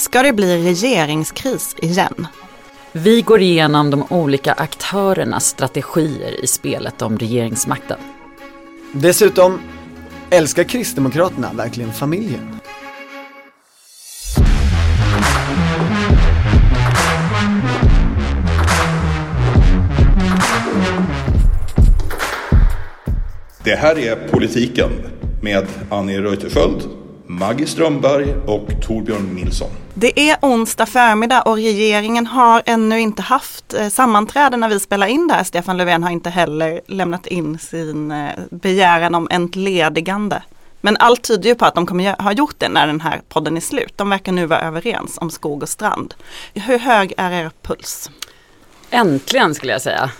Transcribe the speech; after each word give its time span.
Ska 0.00 0.22
det 0.22 0.32
bli 0.32 0.64
regeringskris 0.64 1.76
igen? 1.82 2.26
Vi 2.92 3.22
går 3.22 3.40
igenom 3.40 3.90
de 3.90 4.04
olika 4.10 4.52
aktörernas 4.52 5.46
strategier 5.46 6.44
i 6.44 6.46
spelet 6.46 7.02
om 7.02 7.18
regeringsmakten. 7.18 7.98
Dessutom, 8.92 9.60
älskar 10.30 10.64
Kristdemokraterna 10.64 11.52
verkligen 11.52 11.92
familjen? 11.92 12.56
Det 23.64 23.74
här 23.74 23.98
är 23.98 24.28
Politiken 24.28 24.90
med 25.42 25.66
Annie 25.90 26.20
Reuterskiöld, 26.20 26.82
Maggie 27.26 27.66
Strömberg 27.66 28.34
och 28.46 28.82
Torbjörn 28.82 29.34
Nilsson. 29.34 29.70
Det 29.94 30.30
är 30.30 30.36
onsdag 30.42 30.86
förmiddag 30.86 31.42
och 31.42 31.54
regeringen 31.56 32.26
har 32.26 32.62
ännu 32.66 33.00
inte 33.00 33.22
haft 33.22 33.74
eh, 33.74 33.88
sammanträde 33.88 34.56
när 34.56 34.68
vi 34.68 34.80
spelar 34.80 35.06
in 35.06 35.28
det 35.28 35.34
här. 35.34 35.44
Stefan 35.44 35.76
Löfven 35.76 36.02
har 36.02 36.10
inte 36.10 36.30
heller 36.30 36.80
lämnat 36.86 37.26
in 37.26 37.58
sin 37.58 38.10
eh, 38.10 38.30
begäran 38.50 39.14
om 39.14 39.28
entledigande. 39.30 40.42
Men 40.80 40.96
allt 40.96 41.22
tyder 41.22 41.48
ju 41.48 41.54
på 41.54 41.64
att 41.64 41.74
de 41.74 41.86
kommer 41.86 42.22
ha 42.22 42.32
gjort 42.32 42.54
det 42.58 42.68
när 42.68 42.86
den 42.86 43.00
här 43.00 43.20
podden 43.28 43.56
är 43.56 43.60
slut. 43.60 43.92
De 43.96 44.10
verkar 44.10 44.32
nu 44.32 44.46
vara 44.46 44.60
överens 44.60 45.18
om 45.20 45.30
skog 45.30 45.62
och 45.62 45.68
strand. 45.68 46.14
Hur 46.54 46.78
hög 46.78 47.14
är 47.16 47.30
er 47.30 47.50
puls? 47.62 48.10
Äntligen 48.90 49.54
skulle 49.54 49.72
jag 49.72 49.82
säga. 49.82 50.10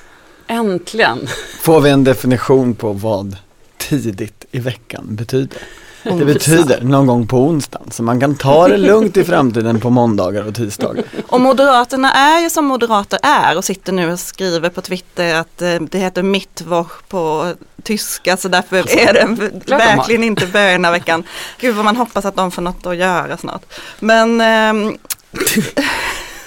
Äntligen. 0.47 1.29
Får 1.61 1.81
vi 1.81 1.91
en 1.91 2.05
definition 2.05 2.75
på 2.75 2.93
vad 2.93 3.37
tidigt 3.77 4.45
i 4.51 4.59
veckan 4.59 5.07
betyder? 5.11 5.59
Det 6.03 6.25
betyder 6.25 6.81
någon 6.81 7.07
gång 7.07 7.27
på 7.27 7.39
onsdagen, 7.39 7.91
så 7.91 8.03
man 8.03 8.21
kan 8.21 8.35
ta 8.35 8.69
det 8.69 8.77
lugnt 8.77 9.17
i 9.17 9.25
framtiden 9.25 9.81
på 9.81 9.91
måndagar 9.91 10.47
och 10.47 10.55
tisdagar. 10.55 11.05
Och 11.29 11.41
Moderaterna 11.41 12.13
är 12.13 12.41
ju 12.41 12.51
som 12.51 12.65
moderater 12.65 13.19
är 13.23 13.57
och 13.57 13.65
sitter 13.65 13.93
nu 13.93 14.13
och 14.13 14.21
skriver 14.21 14.69
på 14.69 14.81
Twitter 14.81 15.35
att 15.35 15.63
eh, 15.63 15.75
det 15.81 15.99
heter 15.99 16.23
Mittwoch 16.23 17.09
på 17.09 17.53
tyska 17.83 18.37
så 18.37 18.49
därför 18.49 18.77
är 18.77 19.13
det 19.13 19.51
verkligen 19.77 20.25
inte 20.25 20.47
början 20.47 20.85
av 20.85 20.93
veckan. 20.93 21.25
Gud 21.61 21.75
vad 21.75 21.85
man 21.85 21.97
hoppas 21.97 22.25
att 22.25 22.37
de 22.37 22.51
får 22.51 22.63
något 22.63 22.87
att 22.87 22.97
göra 22.97 23.37
snart. 23.37 23.63
Men 24.01 24.41
ehm, 24.41 24.99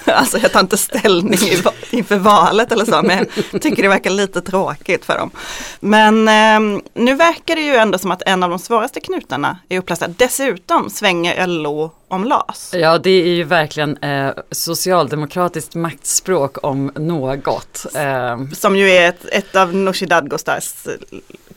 Alltså 0.14 0.38
jag 0.38 0.52
tar 0.52 0.60
inte 0.60 0.78
ställning 0.78 1.40
inför 1.90 2.18
valet 2.18 2.72
eller 2.72 2.86
så, 2.86 3.02
men 3.02 3.26
jag 3.52 3.62
tycker 3.62 3.84
det 3.84 3.90
verkar 3.90 4.10
lite 4.10 4.42
tråkigt 4.42 5.06
för 5.06 5.18
dem. 5.18 5.32
Men 5.80 6.28
eh, 6.28 6.82
nu 6.94 7.16
verkar 7.16 7.56
det 7.56 7.62
ju 7.62 7.76
ändå 7.76 7.98
som 7.98 8.12
att 8.12 8.22
en 8.26 8.44
av 8.44 8.50
de 8.50 8.60
svåraste 8.60 9.00
knutarna 9.00 9.58
är 9.70 9.80
upplösta. 9.80 10.08
Dessutom 10.08 10.90
svänger 10.90 11.48
LO 11.48 11.92
om 12.08 12.24
LAS. 12.24 12.72
Ja, 12.74 12.98
det 12.98 13.10
är 13.10 13.36
ju 13.36 13.44
verkligen 13.44 13.98
eh, 13.98 14.32
socialdemokratiskt 14.52 15.76
maktspråk 15.76 16.58
om 16.64 16.92
något. 16.96 17.86
Eh. 17.96 18.38
Som 18.54 18.76
ju 18.76 18.90
är 18.90 19.10
ett, 19.10 19.26
ett 19.32 19.56
av 19.56 19.76
Nooshi 19.76 20.06
Dadgostars 20.06 20.74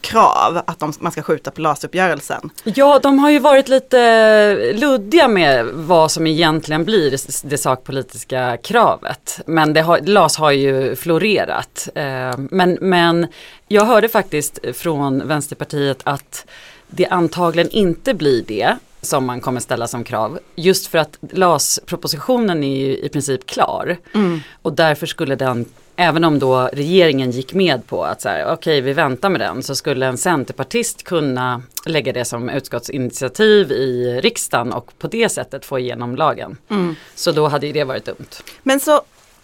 krav 0.01 0.63
att 0.67 0.79
de, 0.79 0.93
man 1.01 1.13
ska 1.13 1.23
skjuta 1.23 1.51
på 1.51 1.61
LAS-uppgörelsen. 1.61 2.51
Ja, 2.65 2.99
de 3.03 3.19
har 3.19 3.31
ju 3.31 3.39
varit 3.39 3.69
lite 3.69 4.73
luddiga 4.73 5.29
med 5.29 5.67
vad 5.67 6.11
som 6.11 6.27
egentligen 6.27 6.85
blir 6.85 7.11
det, 7.43 7.59
sakpolitiska 7.59 8.57
kravet. 8.57 9.41
Men 9.47 9.73
det 9.73 9.81
har, 9.81 9.99
LAS 9.99 10.37
har 10.37 10.51
ju 10.51 10.97
florerat. 10.97 11.89
Eh, 11.95 12.39
men, 12.39 12.79
men 12.81 13.27
jag 13.69 13.85
hörde 13.85 14.09
faktiskt 14.09 14.59
från 14.75 15.29
Vänsterpartiet 15.29 15.99
att 16.05 16.47
det 16.89 17.07
antagligen 17.07 17.71
inte 17.71 18.15
blir 18.15 18.43
det 18.47 18.77
som 19.01 19.27
man 19.27 19.41
kommer 19.41 19.61
ställa 19.61 19.87
som 19.87 20.05
krav. 20.05 20.39
Just 20.55 20.87
för 20.87 20.99
att 20.99 21.19
LAS-propositionen 21.21 22.65
är 22.65 22.77
ju 22.77 22.99
i 22.99 23.09
princip 23.09 23.47
klar. 23.47 23.97
Mm. 24.15 24.41
Och 24.63 24.73
därför 24.73 25.07
skulle 25.07 25.37
den, 25.37 25.65
även 25.97 26.25
om 26.25 26.39
då 26.39 26.69
regeringen 26.73 27.31
gick 27.31 27.55
med 27.55 27.87
på 27.87 28.05
att 28.05 28.23
så 28.23 28.29
här, 28.29 28.45
okej 28.45 28.55
okay, 28.55 28.81
vi 28.81 28.93
väntar 28.93 29.29
med 29.29 29.41
den, 29.41 29.63
så 29.63 29.75
skulle 29.75 30.07
en 30.07 30.19
centerpartist 30.19 31.03
kunna 31.03 31.63
lägga 31.87 32.13
det 32.13 32.25
som 32.25 32.49
utskottsinitiativ 32.49 33.73
i 33.73 34.21
riksdagen 34.23 34.73
och 34.73 34.99
på 34.99 35.07
det 35.07 35.29
sättet 35.29 35.65
få 35.65 35.79
igenom 35.79 36.17
lagen. 36.17 36.57
Mm. 36.71 36.95
Så 37.15 37.33
då 37.33 37.49
hade 37.49 37.67
ju 37.67 37.73
det 37.73 37.85
varit 37.85 38.05
dumt. 38.05 38.43
Men 38.63 38.81
så 38.81 39.01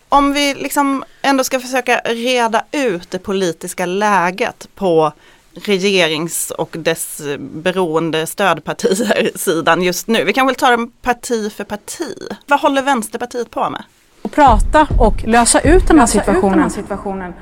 om 0.08 0.32
vi 0.32 0.54
liksom 0.54 1.04
ändå 1.22 1.44
ska 1.44 1.60
försöka 1.60 2.00
reda 2.04 2.64
ut 2.72 3.10
det 3.10 3.19
politiska 3.19 3.86
läget 3.86 4.69
på 4.74 5.12
regerings 5.54 6.50
och 6.50 6.76
dess 6.78 7.20
beroende 7.38 8.26
stödpartier 8.26 9.38
sidan 9.38 9.82
just 9.82 10.06
nu. 10.06 10.24
Vi 10.24 10.32
kan 10.32 10.46
väl 10.46 10.54
ta 10.54 10.70
dem 10.70 10.92
parti 11.02 11.52
för 11.52 11.64
parti. 11.64 12.16
Vad 12.46 12.60
håller 12.60 12.82
Vänsterpartiet 12.82 13.50
på 13.50 13.70
med? 13.70 13.84
Och 14.22 14.32
prata 14.32 14.88
och 14.98 15.24
lösa 15.24 15.60
ut 15.60 15.88
den 15.88 15.98
här, 15.98 16.06
situationen. 16.06 16.50
Den 16.50 16.62
här 16.62 16.68
situationen. 16.68 17.32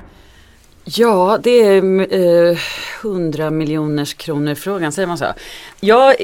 Ja, 0.84 1.38
det 1.43 1.50
är 1.50 2.15
eh, 2.50 2.59
100 3.03 3.50
miljoners 3.50 4.15
kronor 4.15 4.54
frågan, 4.54 4.92
säger 4.92 5.09
man 5.09 5.19
så? 5.19 5.27
Jag 5.81 6.15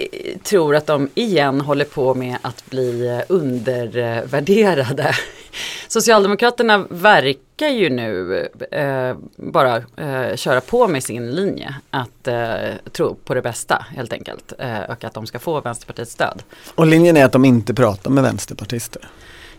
tror 0.42 0.76
att 0.76 0.86
de 0.86 1.08
igen 1.14 1.60
håller 1.60 1.84
på 1.84 2.14
med 2.14 2.36
att 2.42 2.70
bli 2.70 3.22
undervärderade. 3.28 5.14
Socialdemokraterna 5.88 6.86
verkar 6.90 7.45
ju 7.64 7.90
nu 7.90 8.40
eh, 8.70 9.16
bara 9.36 9.76
eh, 9.76 10.36
köra 10.36 10.60
på 10.60 10.88
med 10.88 11.04
sin 11.04 11.30
linje 11.30 11.74
att 11.90 12.28
eh, 12.28 12.56
tro 12.92 13.14
på 13.14 13.34
det 13.34 13.42
bästa 13.42 13.86
helt 13.96 14.12
enkelt 14.12 14.52
eh, 14.58 14.80
och 14.80 15.04
att 15.04 15.14
de 15.14 15.26
ska 15.26 15.38
få 15.38 15.60
Vänsterpartiets 15.60 16.12
stöd. 16.12 16.42
Och 16.74 16.86
linjen 16.86 17.16
är 17.16 17.24
att 17.24 17.32
de 17.32 17.44
inte 17.44 17.74
pratar 17.74 18.10
med 18.10 18.24
vänsterpartister? 18.24 19.08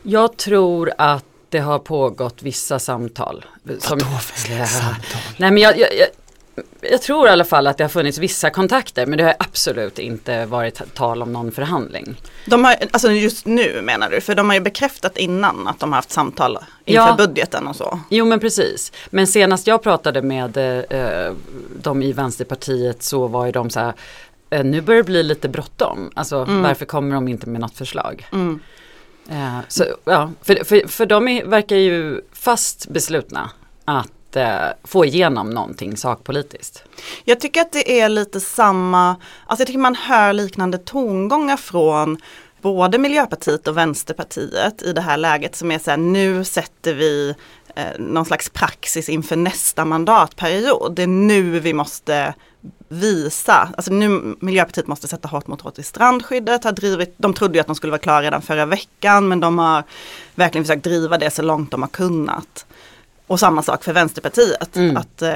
Jag 0.03 0.37
tror 0.37 0.91
att 0.97 1.25
det 1.49 1.59
har 1.59 1.79
pågått 1.79 2.43
vissa 2.43 2.79
samtal. 2.79 3.45
Vadå 3.63 4.05
för 4.05 4.57
ja, 4.57 4.65
samtal? 4.65 5.21
Nej 5.37 5.51
men 5.51 5.63
jag, 5.63 5.79
jag, 5.79 5.89
jag, 5.93 6.07
jag, 6.81 7.01
tror 7.01 7.28
i 7.28 7.29
alla 7.31 7.44
fall 7.44 7.68
att 7.68 7.78
det 7.78 7.84
har 7.84 7.90
funnits 7.90 8.18
vissa 8.18 8.50
kontakter 8.50 9.06
men 9.06 9.18
det 9.18 9.23
har 9.23 9.35
absolut 9.40 10.00
inte 10.00 10.45
varit 10.45 10.94
tal 10.94 11.22
om 11.22 11.34
någon 11.34 11.51
förhandling. 11.51 12.22
De 12.45 12.63
har, 12.63 12.75
alltså 12.91 13.12
just 13.12 13.45
nu 13.45 13.81
menar 13.81 14.09
du? 14.09 14.22
För 14.22 14.35
de 14.35 14.50
har 14.50 14.53
ju 14.53 14.62
bekräftat 14.62 15.18
innan 15.18 15.68
att 15.68 15.79
de 15.79 15.91
har 15.91 15.97
haft 15.97 16.12
samtal 16.12 16.57
inför 16.85 17.07
ja. 17.07 17.16
budgeten 17.18 17.68
och 17.68 17.75
så. 17.75 18.00
Jo 18.09 18.25
men 18.25 18.40
precis. 18.40 18.91
Men 19.09 19.28
senast 19.28 19.68
jag 19.68 19.84
pratade 19.84 20.22
med 20.22 20.57
eh, 20.90 21.34
de 21.81 22.01
i 22.01 22.12
Vänsterpartiet 22.13 23.03
så 23.03 23.28
var 23.28 23.45
ju 23.45 23.51
de 23.51 23.69
så 23.69 23.79
här, 23.79 23.94
eh, 24.50 24.63
nu 24.63 24.81
börjar 24.81 25.03
det 25.03 25.06
bli 25.06 25.24
lite 25.24 25.50
bråttom. 25.50 26.12
Alltså 26.16 26.38
mm. 26.38 26.62
varför 26.62 26.85
kommer 26.85 27.16
de 27.16 27.28
inte 27.28 27.50
med 27.50 27.62
något 27.62 27.78
förslag? 27.78 28.28
Mm. 28.31 28.59
Eh, 29.29 29.59
så, 29.68 29.84
ja, 30.06 30.31
för, 30.41 30.63
för, 30.63 30.88
för 30.88 31.06
de 31.06 31.28
är, 31.28 31.45
verkar 31.45 31.75
ju 31.75 32.22
fast 32.31 32.88
beslutna 32.89 33.50
att 33.85 34.12
eh, 34.37 34.69
få 34.83 35.05
igenom 35.05 35.49
någonting 35.49 35.97
sakpolitiskt. 35.97 36.83
Jag 37.25 37.39
tycker 37.39 37.61
att 37.61 37.71
det 37.71 37.99
är 38.01 38.09
lite 38.09 38.39
samma, 38.39 39.09
alltså 39.09 39.61
jag 39.61 39.67
tycker 39.67 39.79
man 39.79 39.95
hör 39.95 40.33
liknande 40.33 40.77
tongångar 40.77 41.57
från 41.57 42.17
både 42.61 42.97
Miljöpartiet 42.97 43.67
och 43.67 43.77
Vänsterpartiet 43.77 44.81
i 44.81 44.93
det 44.93 45.01
här 45.01 45.17
läget 45.17 45.55
som 45.55 45.71
är 45.71 45.79
så 45.79 45.89
här, 45.89 45.97
nu 45.97 46.43
sätter 46.43 46.93
vi 46.93 47.35
eh, 47.75 47.99
någon 47.99 48.25
slags 48.25 48.49
praxis 48.49 49.09
inför 49.09 49.35
nästa 49.35 49.85
mandatperiod. 49.85 50.95
Det 50.95 51.03
är 51.03 51.07
nu 51.07 51.59
vi 51.59 51.73
måste 51.73 52.33
visa, 52.87 53.69
alltså 53.77 53.93
nu 53.93 54.35
Miljöpartiet 54.39 54.87
måste 54.87 55.07
sätta 55.07 55.27
hårt 55.27 55.47
mot 55.47 55.61
hårt 55.61 55.79
i 55.79 55.83
strandskyddet, 55.83 56.63
har 56.63 56.71
drivit, 56.71 57.13
de 57.17 57.33
trodde 57.33 57.53
ju 57.53 57.59
att 57.59 57.67
de 57.67 57.75
skulle 57.75 57.91
vara 57.91 58.01
klara 58.01 58.21
redan 58.21 58.41
förra 58.41 58.65
veckan 58.65 59.27
men 59.27 59.39
de 59.39 59.59
har 59.59 59.83
verkligen 60.35 60.65
försökt 60.65 60.83
driva 60.83 61.17
det 61.17 61.29
så 61.29 61.41
långt 61.41 61.71
de 61.71 61.81
har 61.81 61.89
kunnat. 61.89 62.65
Och 63.27 63.39
samma 63.39 63.63
sak 63.63 63.83
för 63.83 63.93
Vänsterpartiet, 63.93 64.75
mm. 64.75 64.97
att, 64.97 65.21
eh, 65.21 65.31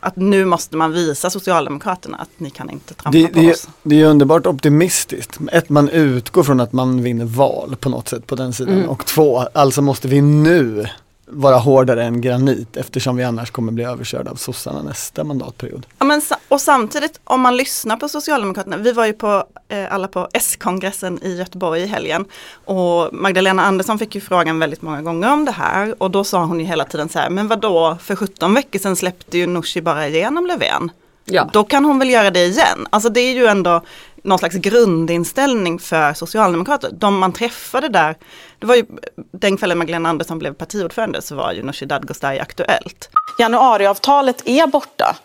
att 0.00 0.16
nu 0.16 0.44
måste 0.44 0.76
man 0.76 0.92
visa 0.92 1.30
Socialdemokraterna 1.30 2.16
att 2.16 2.30
ni 2.36 2.50
kan 2.50 2.70
inte 2.70 2.94
trampa 2.94 3.18
det, 3.18 3.28
på 3.28 3.40
det, 3.40 3.52
oss. 3.52 3.68
Det 3.82 4.00
är 4.00 4.06
underbart 4.06 4.46
optimistiskt. 4.46 5.38
Ett, 5.52 5.68
man 5.68 5.88
utgår 5.88 6.42
från 6.42 6.60
att 6.60 6.72
man 6.72 7.02
vinner 7.02 7.24
val 7.24 7.76
på 7.80 7.88
något 7.88 8.08
sätt 8.08 8.26
på 8.26 8.34
den 8.34 8.52
sidan 8.52 8.74
mm. 8.74 8.88
och 8.88 9.06
två, 9.06 9.38
alltså 9.52 9.82
måste 9.82 10.08
vi 10.08 10.20
nu 10.20 10.86
vara 11.34 11.56
hårdare 11.56 12.04
än 12.04 12.20
granit 12.20 12.76
eftersom 12.76 13.16
vi 13.16 13.24
annars 13.24 13.50
kommer 13.50 13.72
bli 13.72 13.84
överkörda 13.84 14.30
av 14.30 14.34
sossarna 14.34 14.82
nästa 14.82 15.24
mandatperiod. 15.24 15.86
Ja, 15.98 16.04
men, 16.04 16.22
och 16.48 16.60
samtidigt 16.60 17.20
om 17.24 17.40
man 17.40 17.56
lyssnar 17.56 17.96
på 17.96 18.08
Socialdemokraterna, 18.08 18.76
vi 18.76 18.92
var 18.92 19.06
ju 19.06 19.12
på 19.12 19.44
eh, 19.68 19.94
alla 19.94 20.08
på 20.08 20.28
S-kongressen 20.32 21.22
i 21.22 21.36
Göteborg 21.36 21.82
i 21.82 21.86
helgen 21.86 22.24
och 22.64 23.08
Magdalena 23.12 23.62
Andersson 23.62 23.98
fick 23.98 24.14
ju 24.14 24.20
frågan 24.20 24.58
väldigt 24.58 24.82
många 24.82 25.02
gånger 25.02 25.32
om 25.32 25.44
det 25.44 25.52
här 25.52 26.02
och 26.02 26.10
då 26.10 26.24
sa 26.24 26.44
hon 26.44 26.60
ju 26.60 26.66
hela 26.66 26.84
tiden 26.84 27.08
så 27.08 27.18
här, 27.18 27.30
men 27.30 27.48
vadå, 27.48 27.96
för 28.00 28.16
17 28.16 28.54
veckor 28.54 28.78
sedan 28.78 28.96
släppte 28.96 29.38
ju 29.38 29.46
Nooshi 29.46 29.80
bara 29.80 30.08
igenom 30.08 30.46
Löfven. 30.46 30.90
Ja. 31.24 31.50
Då 31.52 31.64
kan 31.64 31.84
hon 31.84 31.98
väl 31.98 32.10
göra 32.10 32.30
det 32.30 32.46
igen. 32.46 32.86
Alltså 32.90 33.08
det 33.08 33.20
är 33.20 33.34
ju 33.34 33.46
ändå 33.46 33.82
någon 34.22 34.38
slags 34.38 34.56
grundinställning 34.56 35.78
för 35.78 36.14
Socialdemokrater. 36.14 36.90
De 36.92 37.18
man 37.18 37.32
träffade 37.32 37.88
där, 37.88 38.16
det 38.58 38.66
var 38.66 38.74
ju 38.74 38.86
den 39.32 39.56
kvällen 39.56 39.78
Magdalena 39.78 40.08
Andersson 40.08 40.38
blev 40.38 40.54
partiordförande 40.54 41.22
så 41.22 41.34
var 41.34 41.52
ju 41.52 41.62
Nooshi 41.62 41.86
Dadgostar 41.86 42.38
Aktuellt. 42.38 43.10
Januariavtalet 43.38 44.42
är 44.48 44.66
borta. 44.66 45.16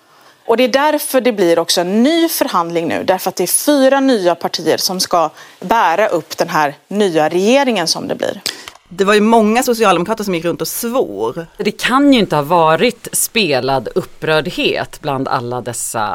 Och 0.48 0.58
det 0.58 0.64
är 0.64 0.68
därför 0.68 1.22
det 1.22 1.34
blir 1.34 1.60
också 1.60 1.82
en 1.82 2.04
ny 2.04 2.30
förhandling 2.30 2.88
nu. 2.88 3.04
Därför 3.04 3.30
att 3.30 3.36
det 3.36 3.44
är 3.44 3.66
fyra 3.66 4.00
nya 4.00 4.36
partier 4.36 4.78
som 4.78 5.00
ska 5.00 5.30
bära 5.60 6.08
upp 6.08 6.38
den 6.38 6.50
här 6.50 6.76
nya 6.88 7.30
regeringen 7.30 7.88
som 7.88 8.08
det 8.08 8.16
blir. 8.16 8.42
Det 8.90 9.04
var 9.04 9.14
ju 9.14 9.22
många 9.22 9.64
socialdemokrater 9.64 10.24
som 10.24 10.36
gick 10.36 10.46
runt 10.46 10.62
och 10.62 10.68
svor. 10.68 11.48
Det 11.58 11.72
kan 11.72 12.14
ju 12.14 12.20
inte 12.20 12.36
ha 12.36 12.44
varit 12.44 13.08
spelad 13.12 13.90
upprördhet 13.96 15.00
bland 15.02 15.28
alla 15.28 15.62
dessa 15.62 16.10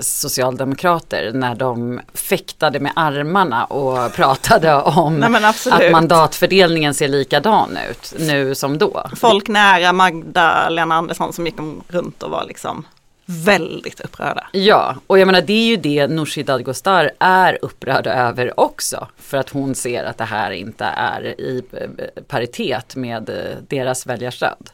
socialdemokrater 0.00 1.32
när 1.32 1.54
de 1.54 2.00
fäktade 2.14 2.80
med 2.80 2.92
armarna 2.96 3.64
och 3.64 4.12
pratade 4.14 4.74
om 4.74 5.16
Nej, 5.16 5.44
att 5.44 5.92
mandatfördelningen 5.92 6.94
ser 6.94 7.08
likadan 7.08 7.78
ut 7.90 8.14
nu 8.18 8.54
som 8.54 8.78
då. 8.78 9.06
Folk 9.16 9.48
nära 9.48 9.92
Magdalena 9.92 10.94
Andersson 10.94 11.32
som 11.32 11.46
gick 11.46 11.56
runt 11.88 12.22
och 12.22 12.30
var 12.30 12.44
liksom 12.44 12.84
väldigt 13.44 14.00
upprörda. 14.00 14.46
Ja, 14.52 14.96
och 15.06 15.18
jag 15.18 15.26
menar 15.26 15.40
det 15.42 15.52
är 15.52 15.66
ju 15.66 15.76
det 15.76 16.06
Nooshi 16.06 16.42
Dadgostar 16.42 17.10
är 17.18 17.58
upprörd 17.62 18.06
över 18.06 18.60
också. 18.60 19.08
För 19.18 19.38
att 19.38 19.48
hon 19.48 19.74
ser 19.74 20.04
att 20.04 20.18
det 20.18 20.24
här 20.24 20.50
inte 20.50 20.84
är 20.84 21.40
i 21.40 21.62
eh, 21.72 22.22
paritet 22.28 22.96
med 22.96 23.28
eh, 23.28 23.36
deras 23.68 24.06
väljarstöd. 24.06 24.70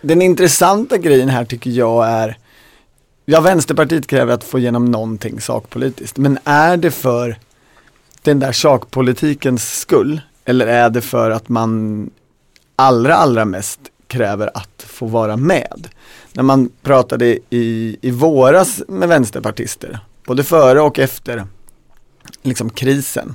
Den 0.00 0.22
intressanta 0.22 0.96
grejen 0.96 1.28
här 1.28 1.44
tycker 1.44 1.70
jag 1.70 2.08
är 2.08 2.36
Ja, 3.24 3.40
Vänsterpartiet 3.40 4.06
kräver 4.06 4.34
att 4.34 4.44
få 4.44 4.58
igenom 4.58 4.84
någonting 4.84 5.40
sakpolitiskt. 5.40 6.16
Men 6.16 6.38
är 6.44 6.76
det 6.76 6.90
för 6.90 7.38
den 8.22 8.38
där 8.38 8.52
sakpolitikens 8.52 9.78
skull? 9.80 10.20
Eller 10.44 10.66
är 10.66 10.90
det 10.90 11.00
för 11.00 11.30
att 11.30 11.48
man 11.48 12.10
allra, 12.76 13.14
allra 13.14 13.44
mest 13.44 13.80
kräver 14.06 14.50
att 14.54 14.84
få 14.86 15.06
vara 15.06 15.36
med? 15.36 15.88
När 16.32 16.42
man 16.42 16.70
pratade 16.82 17.38
i, 17.50 17.96
i 18.00 18.10
våras 18.10 18.82
med 18.88 19.08
vänsterpartister, 19.08 19.98
både 20.24 20.44
före 20.44 20.80
och 20.80 20.98
efter 20.98 21.46
liksom 22.42 22.70
krisen. 22.70 23.34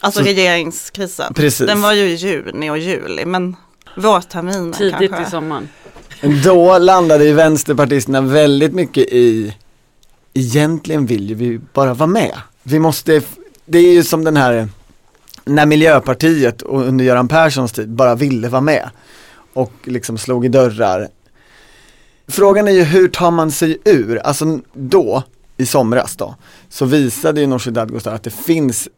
Alltså 0.00 0.20
så, 0.20 0.26
regeringskrisen. 0.26 1.34
Precis. 1.34 1.66
Den 1.66 1.82
var 1.82 1.92
ju 1.92 2.02
i 2.02 2.14
juni 2.14 2.70
och 2.70 2.78
juli 2.78 3.24
men 3.24 3.56
vårterminen 3.96 4.72
Tidigt 4.72 4.92
kanske. 4.92 5.08
Tidigt 5.08 5.28
i 5.28 5.30
sommaren. 5.30 5.68
Då 6.44 6.78
landade 6.78 7.24
ju 7.24 7.32
vänsterpartisterna 7.32 8.20
väldigt 8.20 8.72
mycket 8.72 9.04
i 9.12 9.56
Egentligen 10.34 11.06
vill 11.06 11.28
ju 11.28 11.34
vi 11.34 11.60
bara 11.72 11.94
vara 11.94 12.06
med. 12.06 12.40
Vi 12.62 12.78
måste, 12.78 13.22
det 13.64 13.78
är 13.78 13.92
ju 13.92 14.04
som 14.04 14.24
den 14.24 14.36
här 14.36 14.68
när 15.44 15.66
Miljöpartiet 15.66 16.62
och 16.62 16.82
under 16.82 17.04
Göran 17.04 17.28
Perssons 17.28 17.72
tid 17.72 17.88
bara 17.88 18.14
ville 18.14 18.48
vara 18.48 18.60
med 18.60 18.90
och 19.52 19.72
liksom 19.84 20.18
slog 20.18 20.44
i 20.44 20.48
dörrar 20.48 21.08
Frågan 22.30 22.68
är 22.68 22.72
ju 22.72 22.82
hur 22.82 23.08
tar 23.08 23.30
man 23.30 23.50
sig 23.50 23.78
ur, 23.84 24.18
alltså 24.18 24.60
då, 24.72 25.22
i 25.56 25.66
somras 25.66 26.16
då, 26.16 26.34
så 26.68 26.84
visade 26.84 27.40
ju 27.40 27.46
Nooshi 27.46 27.70
Dadgostar 27.70 28.14
att 28.14 28.22
det 28.22 28.30
finns 28.30 28.88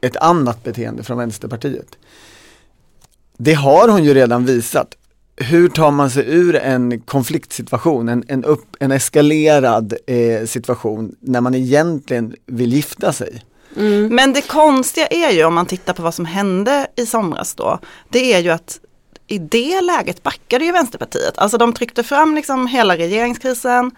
ett 0.00 0.16
annat 0.16 0.64
beteende 0.64 1.02
från 1.02 1.18
Vänsterpartiet. 1.18 1.98
Det 3.36 3.54
har 3.54 3.88
hon 3.88 4.04
ju 4.04 4.14
redan 4.14 4.44
visat. 4.44 4.94
Hur 5.36 5.68
tar 5.68 5.90
man 5.90 6.10
sig 6.10 6.24
ur 6.26 6.56
en 6.56 7.00
konfliktsituation, 7.00 8.08
en, 8.08 8.24
en, 8.28 8.44
upp, 8.44 8.76
en 8.80 8.92
eskalerad 8.92 9.94
eh, 10.06 10.46
situation 10.46 11.16
när 11.20 11.40
man 11.40 11.54
egentligen 11.54 12.34
vill 12.46 12.72
gifta 12.72 13.12
sig? 13.12 13.44
Mm. 13.76 14.14
Men 14.14 14.32
det 14.32 14.48
konstiga 14.48 15.06
är 15.06 15.30
ju 15.30 15.44
om 15.44 15.54
man 15.54 15.66
tittar 15.66 15.92
på 15.92 16.02
vad 16.02 16.14
som 16.14 16.24
hände 16.24 16.86
i 16.96 17.06
somras 17.06 17.54
då, 17.54 17.78
det 18.08 18.34
är 18.34 18.38
ju 18.38 18.50
att 18.50 18.80
i 19.28 19.38
det 19.38 19.80
läget 19.80 20.22
backade 20.22 20.64
ju 20.64 20.72
Vänsterpartiet. 20.72 21.38
Alltså 21.38 21.58
de 21.58 21.72
tryckte 21.72 22.02
fram 22.02 22.34
liksom 22.34 22.66
hela 22.66 22.96
regeringskrisen 22.96 23.90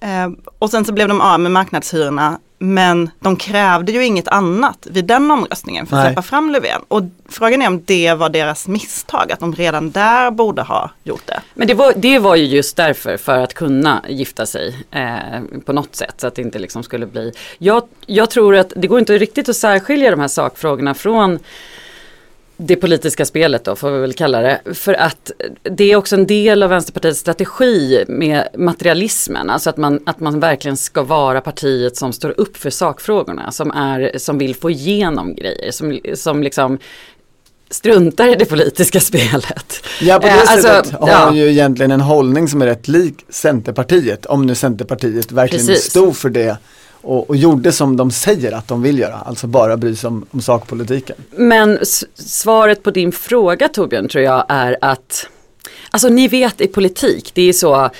eh, 0.00 0.28
och 0.58 0.70
sen 0.70 0.84
så 0.84 0.92
blev 0.92 1.08
de 1.08 1.20
av 1.20 1.40
med 1.40 1.52
marknadshyrorna. 1.52 2.38
Men 2.60 3.10
de 3.20 3.36
krävde 3.36 3.92
ju 3.92 4.04
inget 4.04 4.28
annat 4.28 4.86
vid 4.90 5.04
den 5.04 5.30
omröstningen 5.30 5.86
för 5.86 5.96
att 5.96 6.02
Nej. 6.02 6.10
släppa 6.10 6.22
fram 6.22 6.50
Löfven. 6.50 6.82
Och 6.88 7.02
frågan 7.28 7.62
är 7.62 7.66
om 7.66 7.82
det 7.84 8.14
var 8.14 8.28
deras 8.28 8.68
misstag, 8.68 9.32
att 9.32 9.40
de 9.40 9.54
redan 9.54 9.90
där 9.90 10.30
borde 10.30 10.62
ha 10.62 10.90
gjort 11.02 11.26
det. 11.26 11.40
Men 11.54 11.66
det 11.68 11.74
var, 11.74 11.92
det 11.96 12.18
var 12.18 12.36
ju 12.36 12.44
just 12.44 12.76
därför, 12.76 13.16
för 13.16 13.38
att 13.38 13.54
kunna 13.54 14.04
gifta 14.08 14.46
sig 14.46 14.86
eh, 14.90 15.60
på 15.64 15.72
något 15.72 15.96
sätt. 15.96 16.14
Så 16.16 16.26
att 16.26 16.34
det 16.34 16.42
inte 16.42 16.58
liksom 16.58 16.82
skulle 16.82 17.06
bli... 17.06 17.32
Jag, 17.58 17.82
jag 18.06 18.30
tror 18.30 18.56
att 18.56 18.72
det 18.76 18.86
går 18.86 18.98
inte 18.98 19.18
riktigt 19.18 19.48
att 19.48 19.56
särskilja 19.56 20.10
de 20.10 20.20
här 20.20 20.28
sakfrågorna 20.28 20.94
från 20.94 21.38
det 22.60 22.76
politiska 22.76 23.24
spelet 23.24 23.64
då 23.64 23.76
får 23.76 23.90
vi 23.90 23.98
väl 23.98 24.12
kalla 24.12 24.40
det. 24.40 24.60
För 24.74 24.94
att 24.94 25.30
det 25.62 25.92
är 25.92 25.96
också 25.96 26.16
en 26.16 26.26
del 26.26 26.62
av 26.62 26.70
Vänsterpartiets 26.70 27.20
strategi 27.20 28.04
med 28.08 28.48
materialismen. 28.56 29.50
Alltså 29.50 29.70
att 29.70 29.76
man, 29.76 30.00
att 30.06 30.20
man 30.20 30.40
verkligen 30.40 30.76
ska 30.76 31.02
vara 31.02 31.40
partiet 31.40 31.96
som 31.96 32.12
står 32.12 32.34
upp 32.40 32.56
för 32.56 32.70
sakfrågorna. 32.70 33.52
Som, 33.52 33.70
är, 33.70 34.18
som 34.18 34.38
vill 34.38 34.54
få 34.54 34.70
igenom 34.70 35.34
grejer. 35.34 35.70
Som, 35.70 36.00
som 36.14 36.42
liksom 36.42 36.78
struntar 37.70 38.28
i 38.28 38.34
det 38.34 38.44
politiska 38.44 39.00
spelet. 39.10 39.84
Ja 40.00 40.18
på 40.18 40.26
det 40.26 40.32
eh, 40.32 40.38
sättet 40.38 40.76
alltså, 40.76 40.96
har 40.96 41.08
ja. 41.08 41.34
ju 41.34 41.50
egentligen 41.50 41.90
en 41.90 42.00
hållning 42.00 42.48
som 42.48 42.62
är 42.62 42.66
rätt 42.66 42.88
lik 42.88 43.24
Centerpartiet. 43.28 44.26
Om 44.26 44.46
nu 44.46 44.54
Centerpartiet 44.54 45.32
verkligen 45.32 45.66
Precis. 45.66 45.90
stod 45.90 46.16
för 46.16 46.28
det 46.30 46.58
och, 47.02 47.30
och, 47.30 47.36
gjorde 47.36 47.72
som 47.72 47.96
de 47.96 48.10
säger 48.10 48.52
att 48.52 48.68
de 48.68 48.82
vill 48.82 48.98
göra, 48.98 49.14
alltså 49.14 49.46
bara 49.46 49.76
bry 49.76 49.96
sig 49.96 50.08
om, 50.08 50.26
om 50.30 50.40
sakpolitiken. 50.40 51.16
Men 51.30 51.78
svaret 52.14 52.82
på 52.82 52.90
din 52.90 53.12
fråga 53.12 53.68
Torbjörn 53.68 54.08
tror 54.08 54.24
jag 54.24 54.44
är 54.48 54.76
att, 54.80 55.26
alltså 55.90 56.08
ni 56.08 56.28
vet 56.28 56.60
i 56.60 56.66
politik, 56.66 57.30
det 57.34 57.42
är 57.42 57.52
så 57.52 57.90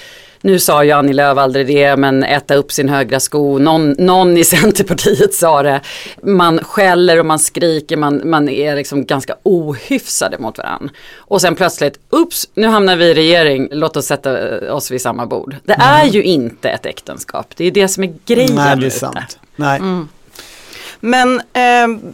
nu 0.41 0.59
sa 0.59 0.85
ju 0.85 0.91
Annie 0.91 1.13
Lööf 1.13 1.39
aldrig 1.39 1.67
det, 1.67 1.97
men 1.97 2.25
äta 2.25 2.55
upp 2.55 2.73
sin 2.73 2.89
högra 2.89 3.21
sko. 3.21 3.59
Någon, 3.59 3.91
någon 3.91 4.37
i 4.37 4.45
Centerpartiet 4.59 5.35
sa 5.35 5.63
det. 5.63 5.81
Man 6.23 6.59
skäller 6.65 7.19
och 7.19 7.27
man 7.27 7.39
skriker, 7.39 7.97
man, 7.97 8.31
man 8.31 8.49
är 8.49 8.77
liksom 8.77 9.05
ganska 9.05 9.35
ohyfsade 9.43 10.39
mot 10.39 10.59
varandra. 10.59 10.91
Och 11.17 11.41
sen 11.41 11.55
plötsligt, 11.55 11.99
ups, 12.11 12.49
nu 12.55 12.67
hamnar 12.67 12.97
vi 12.97 13.05
i 13.05 13.15
regering, 13.15 13.69
låt 13.73 13.97
oss 13.97 14.07
sätta 14.07 14.33
oss 14.75 14.91
vid 14.91 15.01
samma 15.01 15.27
bord. 15.27 15.57
Det 15.65 15.73
mm. 15.73 15.87
är 15.87 16.05
ju 16.05 16.23
inte 16.23 16.69
ett 16.69 16.87
äktenskap, 16.87 17.55
det 17.57 17.65
är 17.65 17.71
det 17.71 17.89
som 17.89 18.05
är 18.05 18.15
grejen. 18.27 18.55
Nej, 18.55 18.77
det 18.77 18.87
är 18.87 18.91
sant. 18.91 19.39
Nej. 19.57 19.79
Mm. 19.79 20.09
Men 21.01 21.41
eh, 21.41 22.11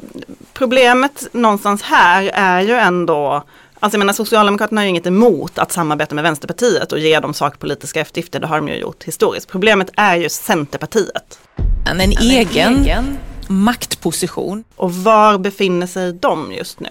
problemet 0.53 1.26
någonstans 1.32 1.82
här 1.82 2.31
är 2.35 2.61
ju 2.61 2.73
ändå 2.73 3.44
Alltså 3.84 3.96
jag 3.96 3.98
menar 3.98 4.12
Socialdemokraterna 4.12 4.81
har 4.81 4.84
ju 4.84 4.88
inget 4.90 5.06
emot 5.06 5.58
att 5.58 5.72
samarbeta 5.72 6.14
med 6.14 6.25
Vänsterpartiet 6.25 6.92
och 6.92 6.98
ge 6.98 7.20
dem 7.20 7.34
sakpolitiska 7.34 8.00
eftergifter, 8.00 8.40
det 8.40 8.46
har 8.46 8.56
de 8.56 8.69
ju 8.69 8.75
gjort 8.75 9.04
historiskt. 9.04 9.48
Problemet 9.48 9.90
är 9.96 10.16
ju 10.16 10.28
Centerpartiet. 10.28 11.38
En, 11.86 12.00
en 12.00 12.12
egen, 12.12 12.82
egen 12.82 13.19
maktposition. 13.48 14.64
Och 14.76 14.94
var 14.94 15.38
befinner 15.38 15.87
sig 15.87 16.12
de 16.12 16.52
just 16.52 16.80
nu? 16.80 16.88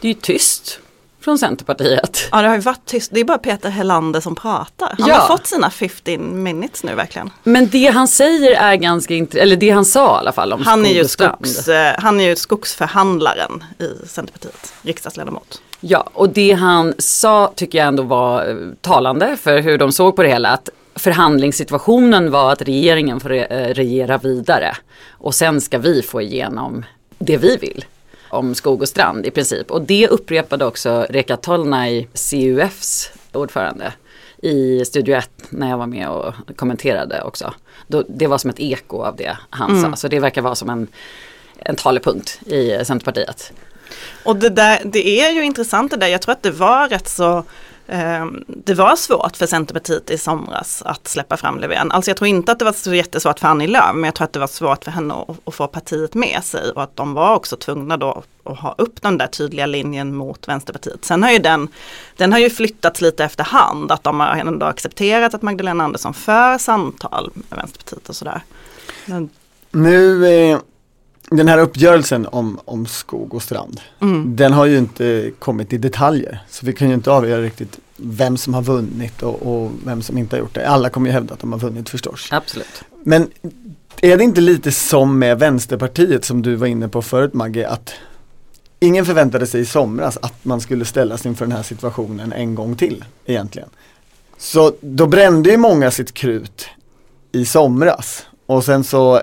Det 0.00 0.08
är 0.08 0.14
ju 0.14 0.20
tyst 0.20 0.80
från 1.22 1.38
Centerpartiet. 1.38 2.28
Ja 2.32 2.42
det 2.42 2.48
har 2.48 2.54
ju 2.54 2.60
varit 2.60 2.86
tyst, 2.86 3.10
det 3.14 3.20
är 3.20 3.24
bara 3.24 3.38
Peter 3.38 3.70
Helander 3.70 4.20
som 4.20 4.34
pratar. 4.34 4.94
Han 4.98 5.08
ja. 5.08 5.14
har 5.14 5.36
fått 5.36 5.46
sina 5.46 5.70
15 5.70 6.42
minutes 6.42 6.84
nu 6.84 6.94
verkligen. 6.94 7.30
Men 7.42 7.68
det 7.68 7.86
han 7.86 8.08
säger 8.08 8.50
är 8.50 8.74
ganska 8.74 9.14
intressant, 9.14 9.42
eller 9.42 9.56
det 9.56 9.70
han 9.70 9.84
sa 9.84 10.16
i 10.16 10.18
alla 10.18 10.32
fall 10.32 10.52
om 10.52 10.62
han 10.62 10.86
är, 10.86 10.94
ju 10.94 11.04
skogs, 11.04 11.68
eh, 11.68 11.94
han 11.98 12.20
är 12.20 12.24
ju 12.24 12.36
skogsförhandlaren 12.36 13.64
i 13.78 14.08
Centerpartiet, 14.08 14.72
riksdagsledamot. 14.82 15.62
Ja, 15.80 16.10
och 16.12 16.28
det 16.28 16.52
han 16.52 16.94
sa 16.98 17.52
tycker 17.56 17.78
jag 17.78 17.88
ändå 17.88 18.02
var 18.02 18.48
eh, 18.48 18.56
talande 18.80 19.36
för 19.36 19.58
hur 19.58 19.78
de 19.78 19.92
såg 19.92 20.16
på 20.16 20.22
det 20.22 20.28
hela. 20.28 20.48
Att 20.48 20.68
förhandlingssituationen 20.94 22.30
var 22.30 22.52
att 22.52 22.62
regeringen 22.62 23.20
får 23.20 23.32
eh, 23.32 23.46
regera 23.50 24.18
vidare. 24.18 24.76
Och 25.10 25.34
sen 25.34 25.60
ska 25.60 25.78
vi 25.78 26.02
få 26.02 26.22
igenom 26.22 26.84
det 27.18 27.36
vi 27.36 27.56
vill 27.56 27.84
om 28.32 28.54
skog 28.54 28.82
och 28.82 28.88
strand 28.88 29.26
i 29.26 29.30
princip. 29.30 29.70
Och 29.70 29.82
det 29.82 30.08
upprepade 30.08 30.64
också 30.64 31.06
Reka 31.10 31.36
Tolnai, 31.36 32.08
CUFs 32.30 33.10
ordförande 33.32 33.92
i 34.42 34.84
Studio 34.84 35.16
1 35.16 35.30
när 35.48 35.70
jag 35.70 35.78
var 35.78 35.86
med 35.86 36.08
och 36.08 36.34
kommenterade 36.56 37.22
också. 37.22 37.54
Då, 37.86 38.04
det 38.08 38.26
var 38.26 38.38
som 38.38 38.50
ett 38.50 38.60
eko 38.60 39.02
av 39.02 39.16
det 39.16 39.36
han 39.50 39.70
mm. 39.70 39.90
sa. 39.90 39.96
Så 39.96 40.08
det 40.08 40.20
verkar 40.20 40.42
vara 40.42 40.54
som 40.54 40.70
en, 40.70 40.86
en 41.58 41.76
talepunkt 41.76 42.40
i 42.46 42.84
Centerpartiet. 42.84 43.52
Och 44.24 44.36
det, 44.36 44.48
där, 44.48 44.80
det 44.84 45.20
är 45.20 45.30
ju 45.30 45.44
intressant 45.44 45.90
det 45.90 45.96
där, 45.96 46.08
jag 46.08 46.22
tror 46.22 46.32
att 46.32 46.42
det 46.42 46.50
var 46.50 46.88
rätt 46.88 47.08
så 47.08 47.44
Ehm, 47.92 48.44
det 48.46 48.74
var 48.74 48.96
svårt 48.96 49.36
för 49.36 49.46
Centerpartiet 49.46 50.10
i 50.10 50.18
somras 50.18 50.82
att 50.82 51.08
släppa 51.08 51.36
fram 51.36 51.58
Löfven. 51.58 51.92
Alltså 51.92 52.10
jag 52.10 52.16
tror 52.16 52.28
inte 52.28 52.52
att 52.52 52.58
det 52.58 52.64
var 52.64 52.72
så 52.72 52.94
jättesvårt 52.94 53.40
för 53.40 53.48
Annie 53.48 53.66
Lööf, 53.66 53.94
men 53.94 54.04
jag 54.04 54.14
tror 54.14 54.24
att 54.24 54.32
det 54.32 54.38
var 54.38 54.46
svårt 54.46 54.84
för 54.84 54.90
henne 54.90 55.14
att, 55.14 55.36
att, 55.44 55.54
få 55.54 55.66
partiet 55.66 56.14
med 56.14 56.44
sig 56.44 56.70
och 56.70 56.82
att 56.82 56.96
de 56.96 57.14
var 57.14 57.36
också 57.36 57.56
tvungna 57.56 57.96
då 57.96 58.22
att 58.44 58.58
ha 58.58 58.74
upp 58.78 59.02
den 59.02 59.18
där 59.18 59.26
tydliga 59.26 59.66
linjen 59.66 60.14
mot 60.14 60.48
Vänsterpartiet. 60.48 61.04
Sen 61.04 61.22
har 61.22 61.30
ju 61.30 61.38
den, 61.38 61.68
den 62.16 62.32
har 62.32 62.38
ju 62.38 62.50
flyttats 62.50 63.00
lite 63.00 63.24
efterhand, 63.24 63.92
att 63.92 64.04
de 64.04 64.20
har 64.20 64.36
ändå 64.36 64.66
accepterat 64.66 65.34
att 65.34 65.42
Magdalena 65.42 65.84
Andersson 65.84 66.14
för 66.14 66.58
samtal 66.58 67.30
med 67.34 67.58
Vänsterpartiet 67.58 68.08
och 68.08 68.16
sådär. 68.16 68.42
Men... 69.06 69.30
Nu 69.70 70.26
eh, 70.26 70.58
den 71.30 71.48
här 71.48 71.58
uppgörelsen 71.58 72.26
om, 72.26 72.60
om 72.64 72.86
skog 72.86 73.34
och 73.34 73.42
strand, 73.42 73.80
Mm. 74.00 74.36
den 74.36 74.52
har 74.52 74.66
ju 74.66 74.78
inte 74.78 75.30
kommit 75.38 75.72
i 75.72 75.78
detaljer. 75.78 76.38
Så 76.50 76.66
vi 76.66 76.72
kan 76.72 76.88
ju 76.88 76.94
inte 76.94 77.10
avgöra 77.10 77.42
riktigt 77.42 77.78
vem 77.96 78.36
som 78.36 78.54
har 78.54 78.62
vunnit 78.62 79.22
och, 79.22 79.42
och 79.42 79.70
vem 79.84 80.02
som 80.02 80.18
inte 80.18 80.36
har 80.36 80.40
gjort 80.40 80.54
det. 80.54 80.68
Alla 80.68 80.90
kommer 80.90 81.06
ju 81.06 81.12
hävda 81.12 81.34
att 81.34 81.40
de 81.40 81.52
har 81.52 81.58
vunnit 81.58 81.88
förstås. 81.88 82.28
Absolut. 82.30 82.82
Men 83.04 83.28
är 84.00 84.16
det 84.18 84.24
inte 84.24 84.40
lite 84.40 84.72
som 84.72 85.18
med 85.18 85.38
Vänsterpartiet 85.38 86.24
som 86.24 86.42
du 86.42 86.54
var 86.54 86.66
inne 86.66 86.88
på 86.88 87.02
förut 87.02 87.34
Maggie, 87.34 87.68
att 87.68 87.94
ingen 88.80 89.04
förväntade 89.06 89.46
sig 89.46 89.60
i 89.60 89.64
somras 89.64 90.18
att 90.22 90.44
man 90.44 90.60
skulle 90.60 90.84
ställas 90.84 91.26
inför 91.26 91.46
den 91.46 91.56
här 91.56 91.62
situationen 91.62 92.32
en 92.32 92.54
gång 92.54 92.76
till 92.76 93.04
egentligen. 93.26 93.68
Så 94.38 94.72
då 94.80 95.06
brände 95.06 95.50
ju 95.50 95.56
många 95.56 95.90
sitt 95.90 96.14
krut 96.14 96.66
i 97.32 97.44
somras 97.44 98.26
och 98.46 98.64
sen 98.64 98.84
så 98.84 99.20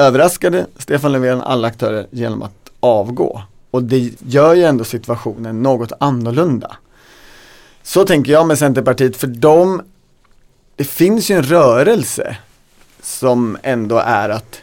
överraskade 0.00 0.66
Stefan 0.78 1.12
Löfven 1.12 1.40
alla 1.40 1.68
aktörer 1.68 2.06
genom 2.10 2.42
att 2.42 2.70
avgå. 2.80 3.42
Och 3.70 3.82
det 3.82 4.12
gör 4.26 4.54
ju 4.54 4.64
ändå 4.64 4.84
situationen 4.84 5.62
något 5.62 5.92
annorlunda. 6.00 6.76
Så 7.82 8.04
tänker 8.04 8.32
jag 8.32 8.46
med 8.46 8.58
Centerpartiet, 8.58 9.16
för 9.16 9.26
de, 9.26 9.82
det 10.76 10.84
finns 10.84 11.30
ju 11.30 11.36
en 11.36 11.42
rörelse 11.42 12.36
som 13.02 13.58
ändå 13.62 13.98
är 13.98 14.28
att 14.28 14.60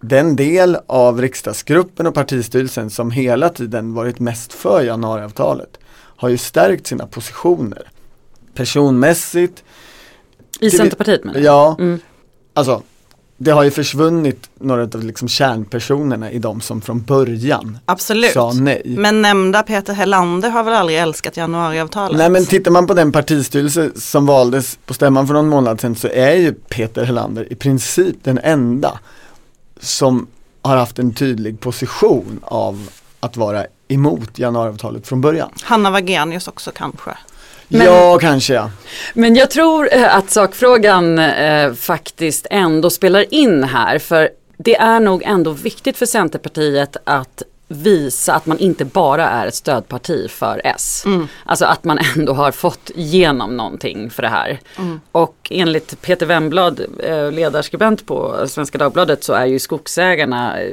den 0.00 0.36
del 0.36 0.78
av 0.86 1.20
riksdagsgruppen 1.20 2.06
och 2.06 2.14
partistyrelsen 2.14 2.90
som 2.90 3.10
hela 3.10 3.48
tiden 3.48 3.94
varit 3.94 4.18
mest 4.20 4.52
för 4.52 4.82
januariavtalet 4.82 5.78
har 5.92 6.28
ju 6.28 6.38
stärkt 6.38 6.86
sina 6.86 7.06
positioner. 7.06 7.90
Personmässigt, 8.54 9.64
I 10.60 10.70
Centerpartiet 10.70 11.24
menar 11.24 11.40
ja, 11.40 11.76
Mm. 11.78 12.00
alltså 12.54 12.82
det 13.40 13.50
har 13.50 13.62
ju 13.62 13.70
försvunnit 13.70 14.50
några 14.60 14.82
av 14.82 15.04
liksom 15.04 15.28
kärnpersonerna 15.28 16.30
i 16.30 16.38
de 16.38 16.60
som 16.60 16.80
från 16.80 17.00
början 17.02 17.78
Absolut. 17.84 18.32
sa 18.32 18.52
nej. 18.52 18.82
Men 18.84 19.22
nämnda 19.22 19.62
Peter 19.62 19.92
Hellander 19.92 20.50
har 20.50 20.64
väl 20.64 20.74
aldrig 20.74 20.98
älskat 20.98 21.36
januariavtalet? 21.36 22.18
Nej 22.18 22.30
men 22.30 22.46
tittar 22.46 22.70
man 22.70 22.86
på 22.86 22.94
den 22.94 23.12
partistyrelse 23.12 23.90
som 23.96 24.26
valdes 24.26 24.78
på 24.86 24.94
stämman 24.94 25.26
för 25.26 25.34
någon 25.34 25.48
månad 25.48 25.80
sedan 25.80 25.94
så 25.96 26.08
är 26.08 26.34
ju 26.34 26.52
Peter 26.52 27.04
Hellander 27.04 27.52
i 27.52 27.54
princip 27.54 28.16
den 28.22 28.38
enda 28.38 28.98
som 29.80 30.26
har 30.62 30.76
haft 30.76 30.98
en 30.98 31.14
tydlig 31.14 31.60
position 31.60 32.40
av 32.42 32.88
att 33.20 33.36
vara 33.36 33.66
emot 33.88 34.38
januariavtalet 34.38 35.06
från 35.06 35.20
början. 35.20 35.50
Hanna 35.62 35.90
Wagenius 35.90 36.48
också 36.48 36.70
kanske. 36.74 37.10
Men- 37.68 37.86
ja, 37.86 38.18
kanske 38.20 38.54
ja. 38.54 38.70
Men 39.14 39.34
jag 39.36 39.50
tror 39.50 39.88
eh, 39.94 40.16
att 40.16 40.30
sakfrågan 40.30 41.18
eh, 41.18 41.72
faktiskt 41.74 42.46
ändå 42.50 42.90
spelar 42.90 43.34
in 43.34 43.64
här. 43.64 43.98
För 43.98 44.28
det 44.56 44.76
är 44.76 45.00
nog 45.00 45.22
ändå 45.22 45.50
viktigt 45.50 45.96
för 45.96 46.06
Centerpartiet 46.06 46.96
att 47.04 47.42
visa 47.70 48.34
att 48.34 48.46
man 48.46 48.58
inte 48.58 48.84
bara 48.84 49.28
är 49.28 49.46
ett 49.46 49.54
stödparti 49.54 50.30
för 50.30 50.60
S. 50.64 51.04
Alltså 51.44 51.64
att 51.64 51.84
man 51.84 51.98
ändå 52.16 52.32
har 52.32 52.50
fått 52.52 52.90
igenom 52.94 53.56
någonting 53.56 54.10
för 54.10 54.22
det 54.22 54.28
här. 54.28 54.60
Och 55.12 55.36
enligt 55.50 56.02
Peter 56.02 56.26
Wemblad, 56.26 56.80
eh, 57.02 57.32
ledarskribent 57.32 58.06
på 58.06 58.44
Svenska 58.48 58.78
Dagbladet, 58.78 59.24
så 59.24 59.32
är 59.32 59.46
ju 59.46 59.58
skogsägarna 59.58 60.60
eh, 60.60 60.70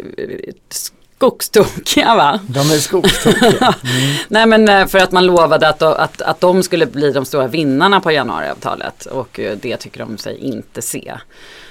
skogstokiga 1.15 2.15
va? 2.15 2.39
De 2.47 2.59
är 2.59 2.77
skogstokiga. 2.77 3.75
Nej 4.27 4.45
men 4.45 4.69
eh, 4.69 4.87
för 4.87 4.99
att 4.99 5.11
man 5.11 5.25
lovade 5.25 5.67
att, 5.67 5.81
att, 5.81 6.21
att 6.21 6.41
de 6.41 6.63
skulle 6.63 6.85
bli 6.85 7.11
de 7.11 7.25
stora 7.25 7.47
vinnarna 7.47 8.01
på 8.01 8.11
januariavtalet 8.11 9.05
och 9.05 9.39
eh, 9.39 9.57
det 9.61 9.77
tycker 9.77 9.99
de 9.99 10.17
sig 10.17 10.37
inte 10.37 10.81
se. 10.81 11.13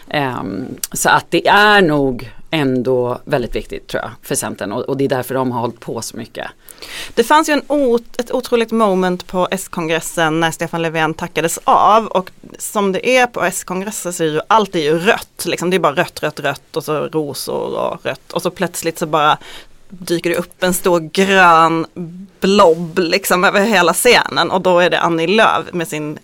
Ehm, 0.08 0.66
så 0.92 1.08
att 1.08 1.26
det 1.30 1.46
är 1.46 1.82
nog 1.82 2.32
ändå 2.50 3.18
väldigt 3.24 3.56
viktigt 3.56 3.86
tror 3.86 4.02
jag 4.02 4.10
för 4.22 4.34
Centern 4.34 4.72
och, 4.72 4.82
och 4.82 4.96
det 4.96 5.04
är 5.04 5.08
därför 5.08 5.34
de 5.34 5.52
har 5.52 5.60
hållit 5.60 5.80
på 5.80 6.02
så 6.02 6.16
mycket. 6.16 6.46
Det 7.14 7.24
fanns 7.24 7.48
ju 7.48 7.52
en 7.52 7.62
ot- 7.68 8.20
ett 8.20 8.32
otroligt 8.32 8.70
moment 8.70 9.26
på 9.26 9.48
S-kongressen 9.50 10.40
när 10.40 10.50
Stefan 10.50 10.82
Löfven 10.82 11.14
tackades 11.14 11.58
av 11.64 12.06
och 12.06 12.30
som 12.58 12.92
det 12.92 13.08
är 13.16 13.26
på 13.26 13.42
S-kongressen 13.42 14.12
så 14.12 14.24
är 14.24 14.28
ju 14.28 14.40
allt 14.48 14.74
är 14.74 14.80
ju 14.80 14.98
rött. 14.98 15.44
Liksom. 15.46 15.70
Det 15.70 15.76
är 15.76 15.78
bara 15.78 15.94
rött, 15.94 16.22
rött, 16.22 16.40
rött 16.40 16.76
och 16.76 16.84
så 16.84 17.00
rosor 17.00 17.76
och 17.78 18.04
rött 18.06 18.32
och 18.32 18.42
så 18.42 18.50
plötsligt 18.50 18.98
så 18.98 19.06
bara 19.06 19.38
dyker 19.88 20.30
det 20.30 20.36
upp 20.36 20.62
en 20.62 20.74
stor 20.74 21.00
grön 21.00 21.86
blob 22.40 22.98
liksom 22.98 23.44
över 23.44 23.60
hela 23.64 23.92
scenen 23.94 24.50
och 24.50 24.60
då 24.60 24.78
är 24.78 24.90
det 24.90 25.00
Annie 25.00 25.26
Lööf 25.26 25.64
med 25.72 25.88
sin 25.88 26.18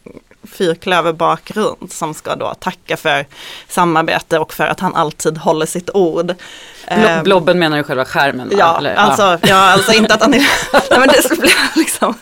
fyrklöverbakgrund 0.52 1.92
som 1.92 2.14
ska 2.14 2.37
då 2.37 2.54
tacka 2.54 2.97
för 2.97 3.26
samarbete 3.69 4.38
och 4.38 4.52
för 4.52 4.66
att 4.66 4.80
han 4.80 4.95
alltid 4.95 5.38
håller 5.38 5.66
sitt 5.66 5.90
ord. 5.95 6.35
Ehm, 6.87 7.23
blobben 7.25 7.59
menar 7.59 7.76
du 7.76 7.83
själva 7.83 8.04
skärmen? 8.04 8.52
Ja, 8.59 8.78
Eller, 8.78 8.95
alltså, 8.95 9.38
ja, 9.42 9.57
alltså 9.57 9.92
inte 9.92 10.14
att 10.14 10.21
han 10.21 10.35
är, 10.35 10.38
nej 10.90 10.99
men 11.00 11.09
det 11.09 11.38
blev 11.40 11.52
liksom, 11.76 12.14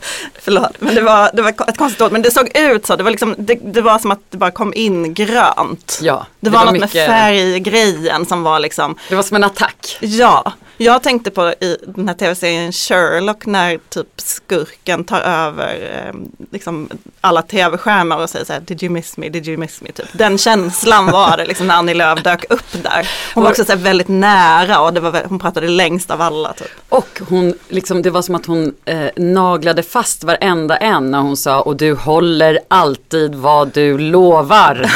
förlåt, 0.42 0.72
men 0.78 0.94
det 0.94 1.00
var, 1.02 1.30
det 1.34 1.42
var 1.42 1.50
ett 1.50 1.78
konstigt 1.78 2.02
ord, 2.02 2.12
men 2.12 2.22
det 2.22 2.30
såg 2.30 2.56
ut 2.56 2.86
så, 2.86 2.96
det 2.96 3.02
var 3.02 3.10
liksom, 3.10 3.34
det, 3.38 3.54
det 3.54 3.80
var 3.80 3.98
som 3.98 4.10
att 4.10 4.20
det 4.30 4.36
bara 4.38 4.50
kom 4.50 4.74
in 4.74 5.14
grönt. 5.14 5.98
Ja, 6.02 6.26
det, 6.40 6.50
var, 6.50 6.60
något 6.64 6.72
med 6.72 6.80
mycket- 6.80 7.06
färggrejen 7.06 8.26
som 8.26 8.42
var 8.42 8.58
liksom, 8.58 8.96
Det 9.08 9.14
var 9.14 9.22
som 9.22 9.36
en 9.36 9.44
attack. 9.44 9.98
ja, 10.00 10.52
jag 10.80 11.02
tänkte 11.02 11.30
på 11.30 11.48
i 11.48 11.76
den 11.86 12.08
här 12.08 12.14
tv-serien 12.14 12.72
Sherlock 12.72 13.46
när 13.46 13.78
typ 13.88 14.06
skurken 14.16 15.04
tar 15.04 15.20
över 15.20 15.74
eh, 16.06 16.14
liksom 16.52 16.88
alla 17.20 17.42
tv-skärmar 17.42 18.17
och 18.22 18.30
säger 18.30 18.44
så 18.44 18.52
här, 18.52 18.60
did 18.60 18.82
you 18.82 18.92
miss 18.92 19.16
me, 19.16 19.28
did 19.28 19.48
you 19.48 19.56
miss 19.56 19.80
me, 19.80 19.92
typ. 19.92 20.06
Den 20.12 20.38
känslan 20.38 21.06
var 21.06 21.36
det 21.36 21.46
liksom 21.46 21.66
när 21.66 21.74
Annie 21.74 21.94
Lööf 21.94 22.22
dök 22.22 22.44
upp 22.50 22.82
där. 22.82 23.08
Hon 23.34 23.42
var 23.42 23.50
också 23.50 23.64
så 23.64 23.72
här 23.72 23.78
väldigt 23.78 24.08
nära 24.08 24.80
och 24.80 24.92
det 24.92 25.00
var, 25.00 25.24
hon 25.28 25.38
pratade 25.38 25.68
längst 25.68 26.10
av 26.10 26.20
alla 26.20 26.52
typ. 26.52 26.68
Och 26.88 27.20
hon, 27.28 27.54
liksom, 27.68 28.02
det 28.02 28.10
var 28.10 28.22
som 28.22 28.34
att 28.34 28.46
hon 28.46 28.74
eh, 28.84 29.06
naglade 29.16 29.82
fast 29.82 30.24
varenda 30.24 30.76
en 30.76 31.10
när 31.10 31.20
hon 31.20 31.36
sa 31.36 31.60
och 31.60 31.76
du 31.76 31.94
håller 31.94 32.58
alltid 32.68 33.34
vad 33.34 33.72
du 33.72 33.98
lovar. 33.98 34.90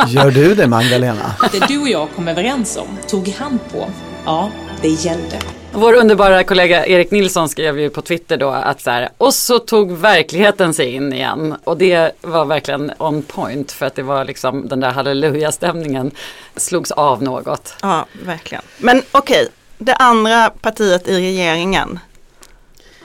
Gör 0.06 0.30
du 0.30 0.54
det 0.54 0.66
Magdalena? 0.66 1.34
Det 1.52 1.66
du 1.68 1.78
och 1.80 1.88
jag 1.88 2.08
kom 2.16 2.28
överens 2.28 2.76
om, 2.76 2.98
tog 3.08 3.28
hand 3.28 3.58
på, 3.72 3.90
ja, 4.24 4.50
det 4.82 4.88
gällde. 4.88 5.63
Vår 5.76 5.94
underbara 5.94 6.44
kollega 6.44 6.86
Erik 6.86 7.10
Nilsson 7.10 7.48
skrev 7.48 7.78
ju 7.78 7.90
på 7.90 8.02
Twitter 8.02 8.36
då 8.36 8.50
att 8.50 8.80
så 8.80 8.90
här, 8.90 9.08
och 9.18 9.34
så 9.34 9.58
tog 9.58 9.92
verkligheten 9.92 10.74
sig 10.74 10.94
in 10.94 11.12
igen. 11.12 11.54
Och 11.64 11.76
det 11.76 12.12
var 12.20 12.44
verkligen 12.44 12.92
on 12.98 13.22
point 13.22 13.72
för 13.72 13.86
att 13.86 13.94
det 13.94 14.02
var 14.02 14.24
liksom 14.24 14.68
den 14.68 14.80
där 14.80 14.90
halleluja-stämningen 14.90 16.10
slogs 16.56 16.90
av 16.90 17.22
något. 17.22 17.74
Ja, 17.82 18.06
verkligen. 18.26 18.62
Men 18.78 19.02
okej, 19.10 19.48
det 19.78 19.94
andra 19.94 20.50
partiet 20.60 21.08
i 21.08 21.16
regeringen, 21.16 21.98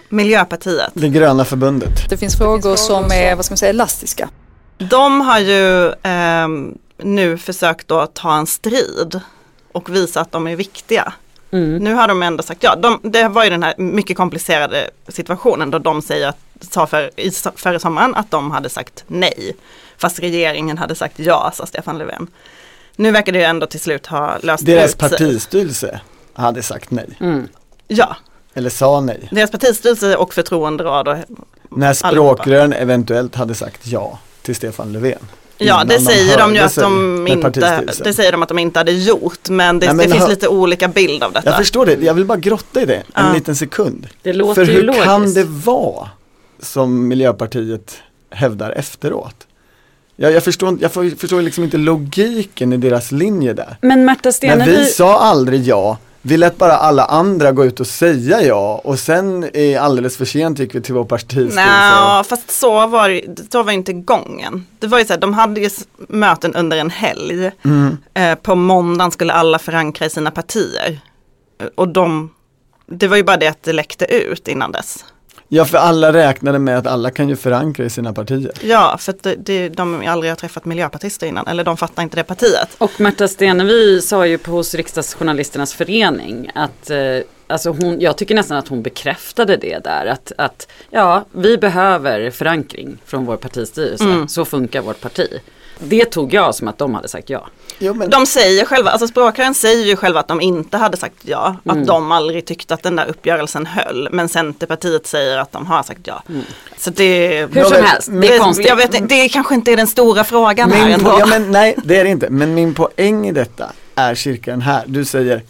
Miljöpartiet, 0.09 0.91
Det 0.93 1.09
gröna 1.09 1.45
förbundet. 1.45 2.09
Det 2.09 2.17
finns 2.17 2.37
frågor 2.37 2.75
som 2.75 3.11
är, 3.11 3.35
vad 3.35 3.45
ska 3.45 3.51
man 3.51 3.57
säga, 3.57 3.69
elastiska. 3.69 4.29
de 4.77 5.21
har 5.21 5.39
ju 5.39 5.93
ehm, 6.03 6.77
nu 6.97 7.37
försökt 7.37 7.87
då 7.87 8.05
ta 8.05 8.37
en 8.37 8.47
strid 8.47 9.19
och 9.71 9.95
visa 9.95 10.21
att 10.21 10.31
de 10.31 10.47
är 10.47 10.55
viktiga. 10.55 11.13
Nu 11.51 11.93
har 11.93 12.07
de 12.07 12.23
ändå 12.23 12.43
sagt 12.43 12.63
ja. 12.63 12.75
De, 12.75 12.99
det 13.03 13.27
var 13.27 13.43
ju 13.43 13.49
den 13.49 13.63
här 13.63 13.73
mycket 13.77 14.17
komplicerade 14.17 14.89
situationen 15.07 15.71
då 15.71 15.79
de 15.79 16.01
säger 16.01 16.27
att, 16.27 16.37
sa 16.71 16.87
för, 16.87 17.19
i, 17.19 17.31
förra 17.55 17.79
sommaren 17.79 18.15
att 18.15 18.31
de 18.31 18.51
hade 18.51 18.69
sagt 18.69 19.03
nej. 19.07 19.55
Fast 19.97 20.19
regeringen 20.19 20.77
hade 20.77 20.95
sagt 20.95 21.19
ja, 21.19 21.51
sa 21.55 21.65
Stefan 21.65 21.97
Löfven. 21.97 22.27
Nu 22.95 23.11
verkar 23.11 23.31
det 23.31 23.37
ju 23.39 23.45
ändå 23.45 23.67
till 23.67 23.79
slut 23.79 24.07
ha 24.07 24.37
löst 24.43 24.65
Deras 24.65 24.93
ut 24.93 24.99
sig. 24.99 25.09
partistyrelse 25.09 26.01
hade 26.33 26.63
sagt 26.63 26.91
nej. 26.91 27.09
Ja, 27.87 28.15
Eller 28.53 28.69
sa 28.69 29.01
nej. 29.01 29.27
Deras 29.31 29.51
partistyrelse 29.51 30.15
och 30.15 30.33
förtroenderåd. 30.33 31.07
Och, 31.07 31.17
När 31.69 31.93
språkrören 31.93 32.73
eventuellt 32.73 33.35
hade 33.35 33.55
sagt 33.55 33.87
ja 33.87 34.19
till 34.41 34.55
Stefan 34.55 34.93
Löfven. 34.93 35.19
Ja, 35.59 35.83
det 35.83 35.99
säger 35.99 36.37
de 36.37 36.55
ju 36.55 36.59
att 36.61 36.75
de 36.75 37.27
inte, 37.27 37.49
det 38.03 38.13
säger 38.13 38.31
de 38.31 38.43
att 38.43 38.49
de 38.49 38.59
inte 38.59 38.79
hade 38.79 38.91
gjort. 38.91 39.49
Men 39.49 39.79
det, 39.79 39.85
Nej, 39.85 39.95
men 39.95 40.05
det 40.05 40.11
finns 40.11 40.23
hör- 40.23 40.29
lite 40.29 40.47
olika 40.47 40.87
bild 40.87 41.23
av 41.23 41.33
detta. 41.33 41.49
Jag 41.49 41.57
förstår 41.57 41.85
det, 41.85 41.97
jag 42.01 42.13
vill 42.13 42.25
bara 42.25 42.37
grotta 42.37 42.81
i 42.81 42.85
det 42.85 42.95
en 42.95 43.25
Ja. 43.25 43.33
liten 43.33 43.55
sekund. 43.55 44.07
Det 44.21 44.33
låter 44.33 44.65
För 44.65 44.73
hur 44.73 44.83
logiskt. 44.83 45.05
kan 45.05 45.33
det 45.33 45.43
vara 45.43 46.09
som 46.61 47.07
Miljöpartiet 47.07 47.97
hävdar 48.29 48.71
efteråt? 48.71 49.35
Jag, 50.15 50.31
jag, 50.31 50.43
förstår, 50.43 50.69
inte- 50.69 50.83
jag 50.83 50.91
förstår 51.19 51.41
liksom 51.41 51.63
inte 51.63 51.77
logiken 51.77 52.73
i 52.73 52.77
deras 52.77 53.11
linje 53.11 53.53
där. 53.53 53.77
Men 53.81 54.05
Märta 54.05 54.19
Men 54.23 54.33
Stenevi, 54.33 54.77
vi 54.77 54.85
sa 54.85 55.19
aldrig 55.19 55.63
ja, 55.67 55.97
vi 56.21 56.37
lät 56.37 56.57
bara 56.57 56.73
alla 56.77 57.05
andra 57.05 57.51
gå 57.51 57.65
ut 57.65 57.79
och 57.79 57.87
säga 57.87 58.41
ja 58.41 58.81
och 58.83 58.99
sen 58.99 59.49
alldeles 59.79 60.17
för 60.17 60.25
sent 60.25 60.59
gick 60.59 60.75
vi 60.75 60.81
till 60.81 60.93
vår 60.93 61.05
partistyrelse. 61.05 61.55
Nej, 61.55 62.23
fast 62.23 62.51
så 62.51 62.87
var, 62.87 63.09
det- 63.09 63.51
så 63.51 63.63
var 63.63 63.71
inte 63.71 63.93
gången. 63.93 64.65
Det 64.79 64.87
var 64.87 64.99
ju 64.99 65.05
så 65.05 65.13
här, 65.13 65.19
de 65.19 65.33
hade 65.33 65.61
ju 65.61 65.69
möten 65.97 66.55
under 66.55 66.77
en 66.77 66.89
helg. 66.89 67.51
Mm. 67.65 67.97
Eh, 68.13 68.35
på 68.35 68.55
måndagen 68.55 69.11
skulle 69.11 69.33
alla 69.33 69.59
förankra 69.59 70.05
i 70.05 70.09
sina 70.09 70.31
partier. 70.31 70.99
Och 71.75 71.87
de, 71.87 72.29
det 72.87 73.07
var 73.07 73.17
ju 73.17 73.23
bara 73.23 73.37
det 73.37 73.47
att 73.47 73.63
det 73.63 73.73
läckte 73.73 74.05
ut 74.05 74.47
innan 74.47 74.71
dess. 74.71 75.05
Ja, 75.51 75.65
för 75.65 75.77
alla 75.77 76.13
räknade 76.13 76.59
med 76.59 76.77
att 76.77 76.87
alla 76.87 77.11
kan 77.11 77.29
ju 77.29 77.35
förankra 77.35 77.85
i 77.85 77.89
sina 77.89 78.13
partier. 78.13 78.51
Ja, 78.61 78.97
för 78.99 79.11
att 79.11 79.23
det, 79.23 79.35
det, 79.35 79.69
de 79.69 80.07
aldrig 80.07 80.31
har 80.31 80.35
träffat 80.35 80.65
miljöpartister 80.65 81.27
innan, 81.27 81.47
eller 81.47 81.63
de 81.63 81.77
fattar 81.77 82.03
inte 82.03 82.15
det 82.15 82.23
partiet. 82.23 82.69
Och 82.77 82.99
Märta 82.99 83.27
Stenevi 83.27 84.01
sa 84.01 84.27
ju 84.27 84.37
på 84.37 84.51
hos 84.51 84.75
Riksdagsjournalisternas 84.75 85.73
förening 85.73 86.51
att 86.55 86.89
eh, 86.89 86.97
alltså 87.47 87.69
hon, 87.69 88.01
jag 88.01 88.17
tycker 88.17 88.35
nästan 88.35 88.57
att 88.57 88.67
hon 88.67 88.81
bekräftade 88.81 89.57
det 89.57 89.79
där. 89.83 90.05
Att, 90.05 90.31
att 90.37 90.67
ja, 90.89 91.25
vi 91.31 91.57
behöver 91.57 92.31
förankring 92.31 92.97
från 93.05 93.25
vår 93.25 93.37
partistyrelse. 93.37 94.03
Mm. 94.03 94.27
Så 94.27 94.45
funkar 94.45 94.81
vårt 94.81 95.01
parti. 95.01 95.27
Det 95.79 96.05
tog 96.05 96.33
jag 96.33 96.55
som 96.55 96.67
att 96.67 96.77
de 96.77 96.95
hade 96.95 97.07
sagt 97.07 97.29
ja. 97.29 97.47
Jo, 97.79 97.93
men, 97.93 98.09
De 98.09 98.25
säger 98.25 98.65
själva, 98.65 98.89
alltså 98.91 99.07
språkrören 99.07 99.53
säger 99.53 99.85
ju 99.85 99.95
själva 99.95 100.19
att 100.19 100.27
de 100.27 100.41
inte 100.41 100.77
hade 100.77 100.97
sagt 100.97 101.15
ja. 101.21 101.55
Mm. 101.65 101.81
Att 101.81 101.87
de 101.87 102.11
aldrig 102.11 102.45
tyckte 102.45 102.73
att 102.73 102.83
den 102.83 102.95
där 102.95 103.05
uppgörelsen 103.09 103.65
höll. 103.65 104.09
Men 104.11 104.29
Centerpartiet 104.29 105.07
säger 105.07 105.37
att 105.37 105.51
de 105.51 105.65
har 105.65 105.83
sagt 105.83 105.99
ja. 106.03 106.23
Så 106.77 106.89
det, 106.89 107.37
Mm. 107.39 107.51
Hur 107.53 107.63
som 107.63 107.83
helst, 107.85 108.09
det 108.11 108.35
är 108.35 108.39
konstigt. 108.39 108.67
Jag 108.67 108.75
vet, 108.75 109.09
det 109.09 109.29
kanske 109.29 109.55
inte 109.55 109.71
är 109.71 109.77
den 109.77 109.87
stora 109.87 110.23
frågan 110.23 110.71
här 110.71 110.85
min 110.85 110.93
ändå. 110.93 111.09
po- 111.11 111.19
ja, 111.19 111.25
men, 111.25 111.51
nej, 111.51 111.75
det 111.83 111.97
är 111.99 112.03
det 112.03 112.09
inte. 112.09 112.29
Men 112.29 112.53
min 112.53 112.73
poäng 112.73 113.27
i 113.27 113.31
detta 113.31 113.65
är 113.95 114.15
cirka 114.15 114.51
den 114.51 114.61
här. 114.61 114.83
Du 114.87 115.05
säger 115.05 115.41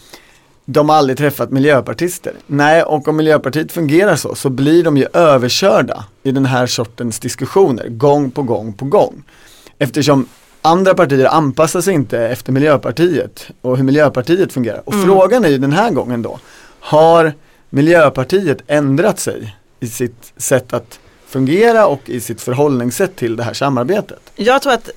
de 0.71 0.89
har 0.89 0.95
aldrig 0.95 1.17
träffat 1.17 1.51
miljöpartister. 1.51 2.33
Nej, 2.47 2.83
och 2.83 3.07
om 3.07 3.15
Miljöpartiet 3.15 3.71
fungerar 3.71 4.15
så, 4.15 4.35
så 4.35 4.49
blir 4.49 4.83
de 4.83 4.97
ju 4.97 5.05
överkörda 5.13 6.05
i 6.23 6.31
den 6.31 6.45
här 6.45 6.67
sortens 6.67 7.19
diskussioner 7.19 7.87
gång 7.87 8.31
på 8.31 8.41
gång 8.43 8.73
på 8.73 8.85
gång. 8.85 9.23
Eftersom 9.79 10.27
andra 10.61 10.93
partier 10.93 11.25
anpassar 11.25 11.81
sig 11.81 11.93
inte 11.93 12.19
efter 12.19 12.51
Miljöpartiet 12.51 13.47
och 13.61 13.77
hur 13.77 13.83
Miljöpartiet 13.83 14.53
fungerar. 14.53 14.81
Och 14.85 14.93
frågan 14.93 15.45
är 15.45 15.49
ju 15.49 15.57
den 15.57 15.71
här 15.71 15.91
gången 15.91 16.21
då, 16.21 16.39
har 16.79 17.33
Miljöpartiet 17.69 18.57
ändrat 18.67 19.19
sig 19.19 19.55
i 19.79 19.87
sitt 19.87 20.33
sätt 20.37 20.73
att 20.73 20.99
fungera 21.27 21.87
och 21.87 22.09
i 22.09 22.19
sitt 22.19 22.41
förhållningssätt 22.41 23.15
till 23.15 23.35
det 23.35 23.43
här 23.43 23.53
samarbetet? 23.53 24.19
Jag 24.35 24.61
tror 24.61 24.73
att 24.73 24.89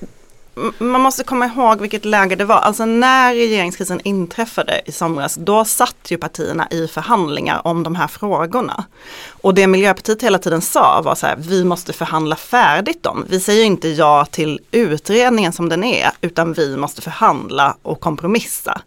man 0.77 1.01
måste 1.01 1.23
komma 1.23 1.45
ihåg 1.45 1.81
vilket 1.81 2.05
läge 2.05 2.35
det 2.35 2.45
var. 2.45 2.55
Alltså 2.55 2.85
när 2.85 3.33
regeringskrisen 3.33 4.01
inträffade 4.03 4.81
i 4.85 4.91
somras, 4.91 5.35
då 5.35 5.65
satt 5.65 6.11
ju 6.11 6.17
partierna 6.17 6.67
i 6.71 6.87
förhandlingar 6.87 7.67
om 7.67 7.83
de 7.83 7.95
här 7.95 8.07
frågorna. 8.07 8.85
Och 9.29 9.53
det 9.53 9.67
Miljöpartiet 9.67 10.23
hela 10.23 10.39
tiden 10.39 10.61
sa 10.61 11.01
var 11.01 11.15
så 11.15 11.27
här, 11.27 11.35
vi 11.39 11.63
måste 11.63 11.93
förhandla 11.93 12.35
färdigt 12.35 13.03
dem. 13.03 13.25
Vi 13.29 13.39
säger 13.39 13.65
inte 13.65 13.89
ja 13.89 14.25
till 14.25 14.59
utredningen 14.71 15.53
som 15.53 15.69
den 15.69 15.83
är, 15.83 16.11
utan 16.21 16.53
vi 16.53 16.77
måste 16.77 17.01
förhandla 17.01 17.77
och 17.81 17.99
kompromissa. 17.99 18.81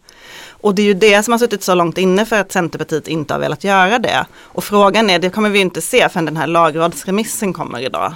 Och 0.61 0.75
det 0.75 0.81
är 0.81 0.85
ju 0.85 0.93
det 0.93 1.23
som 1.23 1.31
har 1.31 1.39
suttit 1.39 1.63
så 1.63 1.75
långt 1.75 1.97
inne 1.97 2.25
för 2.25 2.39
att 2.39 2.51
Centerpartiet 2.51 3.07
inte 3.07 3.33
har 3.33 3.39
velat 3.39 3.63
göra 3.63 3.99
det. 3.99 4.25
Och 4.41 4.63
frågan 4.63 5.09
är, 5.09 5.19
det 5.19 5.29
kommer 5.29 5.49
vi 5.49 5.59
inte 5.59 5.81
se 5.81 6.09
förrän 6.09 6.25
den 6.25 6.37
här 6.37 6.47
lagrådsremissen 6.47 7.53
kommer 7.53 7.79
idag. 7.79 8.13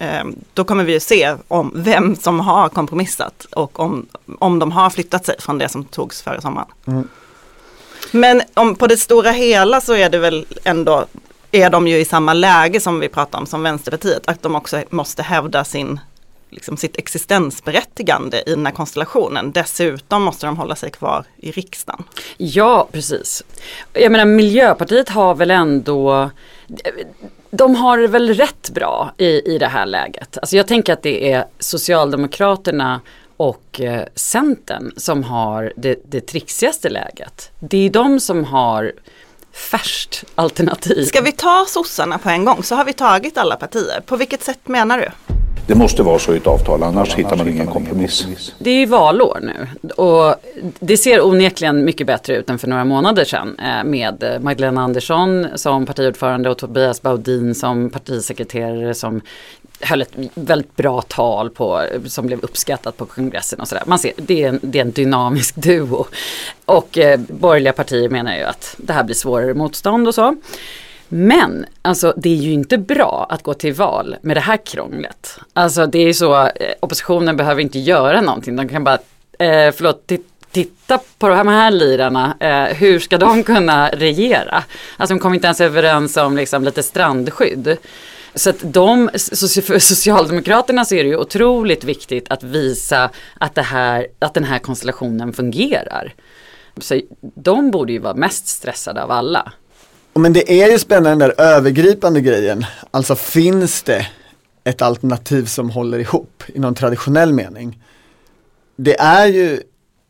Ehm, 0.00 0.34
Då 0.54 0.64
kommer 0.64 0.84
vi 0.84 0.92
ju 0.92 1.00
se 1.00 1.36
om 1.48 1.72
vem 1.74 2.16
som 2.16 2.40
har 2.40 2.68
kompromissat 2.68 3.46
och 3.50 3.80
om, 3.80 4.06
om 4.38 4.58
de 4.58 4.72
har 4.72 4.90
flyttat 4.90 5.26
sig 5.26 5.40
från 5.40 5.58
det 5.58 5.68
som 5.68 5.84
togs 5.84 6.22
före 6.22 6.40
sommaren. 6.40 6.68
Mm. 6.86 7.08
Men 8.12 8.42
om, 8.54 8.74
på 8.74 8.86
det 8.86 8.96
stora 8.96 9.30
hela 9.30 9.80
så 9.80 9.94
är 9.94 10.10
det 10.10 10.18
väl 10.18 10.46
ändå, 10.64 11.06
är 11.52 11.70
de 11.70 11.88
ju 11.88 11.96
i 11.96 12.04
samma 12.04 12.32
läge 12.34 12.80
som 12.80 13.00
vi 13.00 13.08
pratar 13.08 13.38
om 13.38 13.46
som 13.46 13.62
Vänsterpartiet, 13.62 14.28
att 14.28 14.42
de 14.42 14.56
också 14.56 14.82
måste 14.90 15.22
hävda 15.22 15.64
sin, 15.64 16.00
liksom 16.50 16.76
sitt 16.76 16.96
existensberättigande 16.96 18.42
i 18.46 18.50
den 18.50 18.66
här 18.66 18.72
konstellationen. 18.72 19.52
Dessutom 19.52 20.22
måste 20.22 20.46
de 20.46 20.56
hålla 20.56 20.76
sig 20.76 20.90
kvar 20.90 21.24
i 21.36 21.50
riksdagen. 21.50 22.04
Ja, 22.36 22.88
precis. 22.92 23.42
Jag 23.92 24.12
menar 24.12 24.24
Miljöpartiet 24.24 25.08
har 25.08 25.34
väl 25.34 25.50
ändå 25.50 26.30
de 27.50 27.74
har 27.74 27.98
det 27.98 28.08
väl 28.08 28.34
rätt 28.34 28.70
bra 28.70 29.14
i, 29.18 29.54
i 29.54 29.58
det 29.58 29.66
här 29.66 29.86
läget. 29.86 30.38
Alltså 30.38 30.56
jag 30.56 30.66
tänker 30.66 30.92
att 30.92 31.02
det 31.02 31.32
är 31.32 31.44
Socialdemokraterna 31.58 33.00
och 33.36 33.80
eh, 33.80 34.04
Centern 34.14 34.92
som 34.96 35.24
har 35.24 35.72
det, 35.76 36.02
det 36.04 36.20
trixigaste 36.20 36.88
läget. 36.88 37.50
Det 37.58 37.86
är 37.86 37.90
de 37.90 38.20
som 38.20 38.44
har 38.44 38.92
färskt 39.52 40.24
alternativ. 40.34 41.04
Ska 41.04 41.20
vi 41.20 41.32
ta 41.32 41.64
sossarna 41.68 42.18
på 42.18 42.28
en 42.28 42.44
gång 42.44 42.62
så 42.62 42.74
har 42.74 42.84
vi 42.84 42.92
tagit 42.92 43.38
alla 43.38 43.56
partier. 43.56 44.00
På 44.06 44.16
vilket 44.16 44.42
sätt 44.42 44.68
menar 44.68 44.98
du? 44.98 45.36
Det 45.70 45.76
måste 45.76 46.02
vara 46.02 46.18
så 46.18 46.34
i 46.34 46.36
ett 46.36 46.46
avtal, 46.46 46.82
annars 46.82 47.14
hittar 47.14 47.36
man 47.36 47.48
ingen 47.48 47.66
kompromiss. 47.66 48.52
Det 48.58 48.70
är 48.70 48.74
ju 48.74 48.86
valår 48.86 49.38
nu 49.42 49.90
och 49.94 50.34
det 50.80 50.96
ser 50.96 51.26
onekligen 51.26 51.84
mycket 51.84 52.06
bättre 52.06 52.36
ut 52.36 52.50
än 52.50 52.58
för 52.58 52.68
några 52.68 52.84
månader 52.84 53.24
sedan 53.24 53.58
eh, 53.58 53.84
med 53.84 54.38
Magdalena 54.40 54.80
Andersson 54.80 55.46
som 55.54 55.86
partiordförande 55.86 56.50
och 56.50 56.58
Tobias 56.58 57.02
Baudin 57.02 57.54
som 57.54 57.90
partisekreterare 57.90 58.94
som 58.94 59.20
höll 59.80 60.02
ett 60.02 60.12
väldigt 60.34 60.76
bra 60.76 61.02
tal 61.02 61.50
på, 61.50 61.84
som 62.06 62.26
blev 62.26 62.40
uppskattat 62.40 62.96
på 62.96 63.06
kongressen 63.06 63.60
och 63.60 63.68
sådär. 63.68 63.84
Man 63.86 63.98
ser, 63.98 64.12
det 64.16 64.42
är, 64.42 64.48
en, 64.48 64.60
det 64.62 64.78
är 64.78 64.84
en 64.84 64.92
dynamisk 64.92 65.54
duo. 65.54 66.06
Och 66.64 66.98
eh, 66.98 67.20
borgerliga 67.20 67.72
partier 67.72 68.08
menar 68.08 68.36
ju 68.36 68.42
att 68.42 68.74
det 68.76 68.92
här 68.92 69.04
blir 69.04 69.16
svårare 69.16 69.54
motstånd 69.54 70.08
och 70.08 70.14
så. 70.14 70.36
Men 71.12 71.66
alltså 71.82 72.14
det 72.16 72.30
är 72.30 72.36
ju 72.36 72.52
inte 72.52 72.78
bra 72.78 73.26
att 73.28 73.42
gå 73.42 73.54
till 73.54 73.74
val 73.74 74.16
med 74.22 74.36
det 74.36 74.40
här 74.40 74.56
krånglet. 74.56 75.38
Alltså 75.52 75.86
det 75.86 75.98
är 75.98 76.06
ju 76.06 76.14
så, 76.14 76.46
eh, 76.46 76.50
oppositionen 76.80 77.36
behöver 77.36 77.62
inte 77.62 77.78
göra 77.78 78.20
någonting. 78.20 78.56
De 78.56 78.68
kan 78.68 78.84
bara, 78.84 78.98
eh, 79.38 79.72
förlåt, 79.72 80.12
titta 80.52 80.98
på 81.18 81.28
de 81.28 81.48
här 81.48 81.70
lirarna, 81.70 82.36
eh, 82.40 82.76
hur 82.76 82.98
ska 82.98 83.18
de 83.18 83.42
kunna 83.44 83.88
regera? 83.88 84.64
Alltså 84.96 85.14
de 85.14 85.20
kommer 85.20 85.34
inte 85.34 85.46
ens 85.46 85.60
överens 85.60 86.16
om 86.16 86.36
liksom, 86.36 86.64
lite 86.64 86.82
strandskydd. 86.82 87.76
Så 88.34 88.50
att 88.50 88.56
de, 88.62 89.10
för 89.62 89.78
Socialdemokraterna 89.78 90.84
så 90.84 90.94
är 90.94 91.04
det 91.04 91.10
ju 91.10 91.16
otroligt 91.16 91.84
viktigt 91.84 92.26
att 92.30 92.42
visa 92.42 93.10
att, 93.38 93.54
det 93.54 93.62
här, 93.62 94.06
att 94.18 94.34
den 94.34 94.44
här 94.44 94.58
konstellationen 94.58 95.32
fungerar. 95.32 96.14
Så 96.78 97.00
de 97.20 97.70
borde 97.70 97.92
ju 97.92 97.98
vara 97.98 98.14
mest 98.14 98.48
stressade 98.48 99.02
av 99.02 99.10
alla. 99.10 99.52
Men 100.14 100.32
det 100.32 100.62
är 100.62 100.70
ju 100.70 100.78
spännande 100.78 101.10
den 101.10 101.18
där 101.18 101.40
övergripande 101.44 102.20
grejen. 102.20 102.66
Alltså 102.90 103.16
finns 103.16 103.82
det 103.82 104.06
ett 104.64 104.82
alternativ 104.82 105.44
som 105.44 105.70
håller 105.70 105.98
ihop 105.98 106.42
i 106.46 106.58
någon 106.58 106.74
traditionell 106.74 107.32
mening? 107.32 107.78
Det 108.76 109.00
är 109.00 109.26
ju 109.26 109.62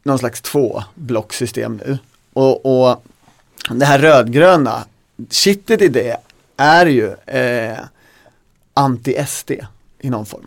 någon 0.02 0.18
slags 0.18 0.40
två 0.40 0.82
blocksystem 0.94 1.80
nu. 1.84 1.98
Och, 2.32 2.66
och 2.66 3.04
det 3.70 3.84
här 3.84 3.98
rödgröna, 3.98 4.84
kittet 5.30 5.82
i 5.82 5.88
det 5.88 6.16
är 6.56 6.86
ju 6.86 7.12
eh, 7.26 7.78
anti-SD 8.74 9.50
i 9.98 10.10
någon 10.10 10.26
form. 10.26 10.46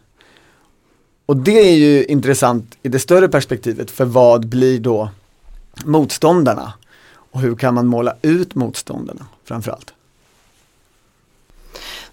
och 1.27 1.37
det 1.37 1.71
är 1.71 1.77
ju 1.77 2.05
intressant 2.05 2.77
i 2.83 2.89
det 2.89 2.99
större 2.99 3.29
perspektivet 3.29 3.91
för 3.91 4.05
vad 4.05 4.47
blir 4.47 4.81
då 4.81 5.11
motståndarna. 5.85 6.73
Och 7.31 7.41
hur 7.41 7.57
kan 7.57 7.75
man 7.75 7.87
måla 7.87 8.15
ut 8.23 8.55
motståndarna 8.55 9.27
framförallt? 9.45 9.95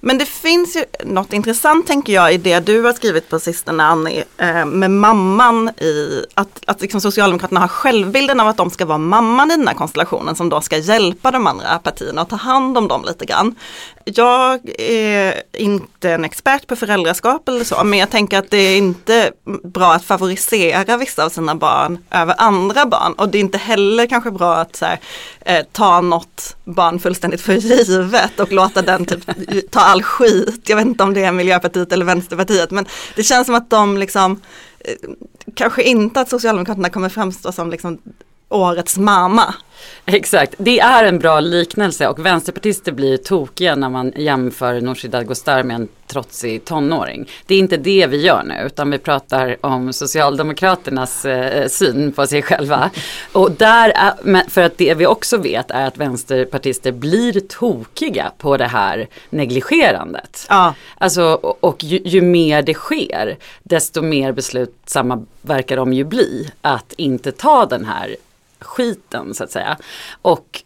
Men 0.07 0.17
det 0.17 0.25
finns 0.25 0.75
ju 0.75 0.85
något 1.03 1.33
intressant 1.33 1.87
tänker 1.87 2.13
jag 2.13 2.33
i 2.33 2.37
det 2.37 2.59
du 2.59 2.81
har 2.81 2.93
skrivit 2.93 3.29
på 3.29 3.39
sistone 3.39 3.83
Annie, 3.83 4.23
eh, 4.37 4.65
med 4.65 4.91
mamman 4.91 5.69
i 5.69 6.25
att, 6.33 6.61
att 6.65 6.81
liksom 6.81 7.01
Socialdemokraterna 7.01 7.59
har 7.59 7.67
självbilden 7.67 8.39
av 8.39 8.47
att 8.47 8.57
de 8.57 8.69
ska 8.69 8.85
vara 8.85 8.97
mamman 8.97 9.51
i 9.51 9.57
den 9.57 9.67
här 9.67 9.75
konstellationen 9.75 10.35
som 10.35 10.49
då 10.49 10.61
ska 10.61 10.77
hjälpa 10.77 11.31
de 11.31 11.47
andra 11.47 11.79
partierna 11.79 12.21
och 12.21 12.29
ta 12.29 12.35
hand 12.35 12.77
om 12.77 12.87
dem 12.87 13.05
lite 13.07 13.25
grann. 13.25 13.55
Jag 14.03 14.69
är 14.79 15.43
inte 15.53 16.11
en 16.11 16.25
expert 16.25 16.67
på 16.67 16.75
föräldraskap 16.75 17.49
eller 17.49 17.63
så, 17.63 17.83
men 17.83 17.99
jag 17.99 18.09
tänker 18.09 18.39
att 18.39 18.49
det 18.49 18.57
är 18.57 18.77
inte 18.77 19.31
bra 19.63 19.93
att 19.93 20.05
favorisera 20.05 20.97
vissa 20.97 21.25
av 21.25 21.29
sina 21.29 21.55
barn 21.55 21.97
över 22.11 22.35
andra 22.37 22.85
barn 22.85 23.13
och 23.13 23.29
det 23.29 23.37
är 23.37 23.39
inte 23.39 23.57
heller 23.57 24.05
kanske 24.05 24.31
bra 24.31 24.55
att 24.55 24.75
så 24.75 24.85
här, 24.85 24.99
eh, 25.45 25.65
ta 25.71 26.01
något 26.01 26.55
barn 26.63 26.99
fullständigt 26.99 27.41
för 27.41 27.53
givet 27.53 28.39
och 28.39 28.51
låta 28.51 28.81
den 28.81 29.05
typ 29.05 29.29
ta 29.71 29.79
all 29.79 30.03
skit. 30.03 30.69
Jag 30.69 30.75
vet 30.75 30.85
inte 30.85 31.03
om 31.03 31.13
det 31.13 31.23
är 31.23 31.31
Miljöpartiet 31.31 31.91
eller 31.91 32.05
Vänsterpartiet 32.05 32.71
men 32.71 32.85
det 33.15 33.23
känns 33.23 33.45
som 33.45 33.55
att 33.55 33.69
de 33.69 33.97
liksom 33.97 34.41
eh, 34.79 34.95
kanske 35.55 35.83
inte 35.83 36.21
att 36.21 36.29
Socialdemokraterna 36.29 36.89
kommer 36.89 37.09
framstå 37.09 37.51
som 37.51 37.69
liksom 37.69 38.01
årets 38.49 38.97
mamma. 38.97 39.55
Exakt, 40.05 40.55
det 40.57 40.79
är 40.79 41.03
en 41.03 41.19
bra 41.19 41.39
liknelse 41.39 42.07
och 42.07 42.25
vänsterpartister 42.25 42.91
blir 42.91 43.17
tokiga 43.17 43.75
när 43.75 43.89
man 43.89 44.13
jämför 44.15 44.81
Nooshi 44.81 45.07
Dadgostar 45.07 45.63
med 45.63 45.75
en 45.75 45.87
trotsig 46.07 46.65
tonåring. 46.65 47.29
Det 47.45 47.55
är 47.55 47.59
inte 47.59 47.77
det 47.77 48.07
vi 48.07 48.17
gör 48.17 48.43
nu 48.43 48.63
utan 48.65 48.91
vi 48.91 48.97
pratar 48.97 49.57
om 49.61 49.93
Socialdemokraternas 49.93 51.25
eh, 51.25 51.67
syn 51.67 52.11
på 52.11 52.27
sig 52.27 52.41
själva. 52.41 52.89
Och 53.31 53.51
där 53.51 53.89
är, 53.89 54.49
för 54.49 54.61
att 54.61 54.77
det 54.77 54.93
vi 54.93 55.05
också 55.05 55.37
vet 55.37 55.71
är 55.71 55.87
att 55.87 55.97
vänsterpartister 55.97 56.91
blir 56.91 57.39
tokiga 57.39 58.31
på 58.37 58.57
det 58.57 58.67
här 58.67 59.07
negligerandet. 59.29 60.45
Ja. 60.49 60.73
Alltså, 60.97 61.23
och, 61.23 61.63
och 61.63 61.83
ju, 61.83 62.01
ju 62.05 62.21
mer 62.21 62.61
det 62.61 62.73
sker 62.73 63.37
desto 63.63 64.01
mer 64.01 64.31
beslutsamma 64.31 65.25
verkar 65.41 65.77
de 65.77 65.93
ju 65.93 66.03
bli 66.03 66.49
att 66.61 66.93
inte 66.97 67.31
ta 67.31 67.65
den 67.65 67.85
här 67.85 68.15
skiten 68.65 69.33
så 69.33 69.43
att 69.43 69.51
säga. 69.51 69.77
Och 70.21 70.63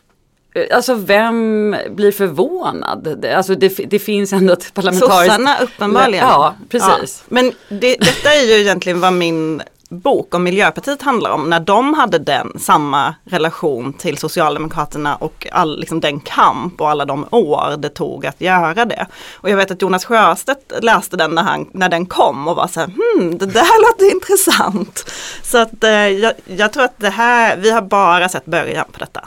eh, 0.55 0.75
Alltså 0.75 0.93
vem 0.95 1.75
blir 1.89 2.11
förvånad? 2.11 3.25
Alltså 3.25 3.55
det, 3.55 3.69
det 3.89 3.99
finns 3.99 4.33
ändå 4.33 4.53
ett 4.53 4.73
parlamentariskt... 4.73 5.35
Sossarna 5.35 5.59
uppenbarligen. 5.59 6.27
Ja, 6.27 6.55
precis. 6.69 7.23
Ja. 7.23 7.33
Men 7.33 7.51
det, 7.69 7.95
detta 7.95 8.33
är 8.33 8.45
ju 8.45 8.53
egentligen 8.53 8.99
vad 8.99 9.13
min 9.13 9.61
bok 9.89 10.35
om 10.35 10.43
Miljöpartiet 10.43 11.01
handlar 11.01 11.31
om. 11.31 11.49
När 11.49 11.59
de 11.59 11.93
hade 11.93 12.17
den, 12.17 12.59
samma 12.59 13.15
relation 13.23 13.93
till 13.93 14.17
Socialdemokraterna 14.17 15.15
och 15.15 15.47
all, 15.51 15.79
liksom 15.79 15.99
den 15.99 16.19
kamp 16.19 16.81
och 16.81 16.89
alla 16.89 17.05
de 17.05 17.25
år 17.31 17.77
det 17.77 17.89
tog 17.89 18.25
att 18.25 18.41
göra 18.41 18.85
det. 18.85 19.07
Och 19.33 19.49
jag 19.49 19.57
vet 19.57 19.71
att 19.71 19.81
Jonas 19.81 20.05
Sjöstedt 20.05 20.73
läste 20.81 21.17
den 21.17 21.31
när, 21.31 21.43
han, 21.43 21.69
när 21.73 21.89
den 21.89 22.05
kom 22.05 22.47
och 22.47 22.55
var 22.55 22.67
så 22.67 22.79
här, 22.79 22.87
hmm, 22.87 23.37
det 23.37 23.45
där 23.45 23.81
låter 23.91 24.11
intressant. 24.11 25.11
Så 25.43 25.57
att 25.57 25.83
eh, 25.83 25.91
jag, 25.91 26.33
jag 26.45 26.73
tror 26.73 26.83
att 26.83 26.97
det 26.97 27.09
här, 27.09 27.57
vi 27.57 27.71
har 27.71 27.81
bara 27.81 28.29
sett 28.29 28.45
början 28.45 28.85
på 28.91 28.99
detta. 28.99 29.21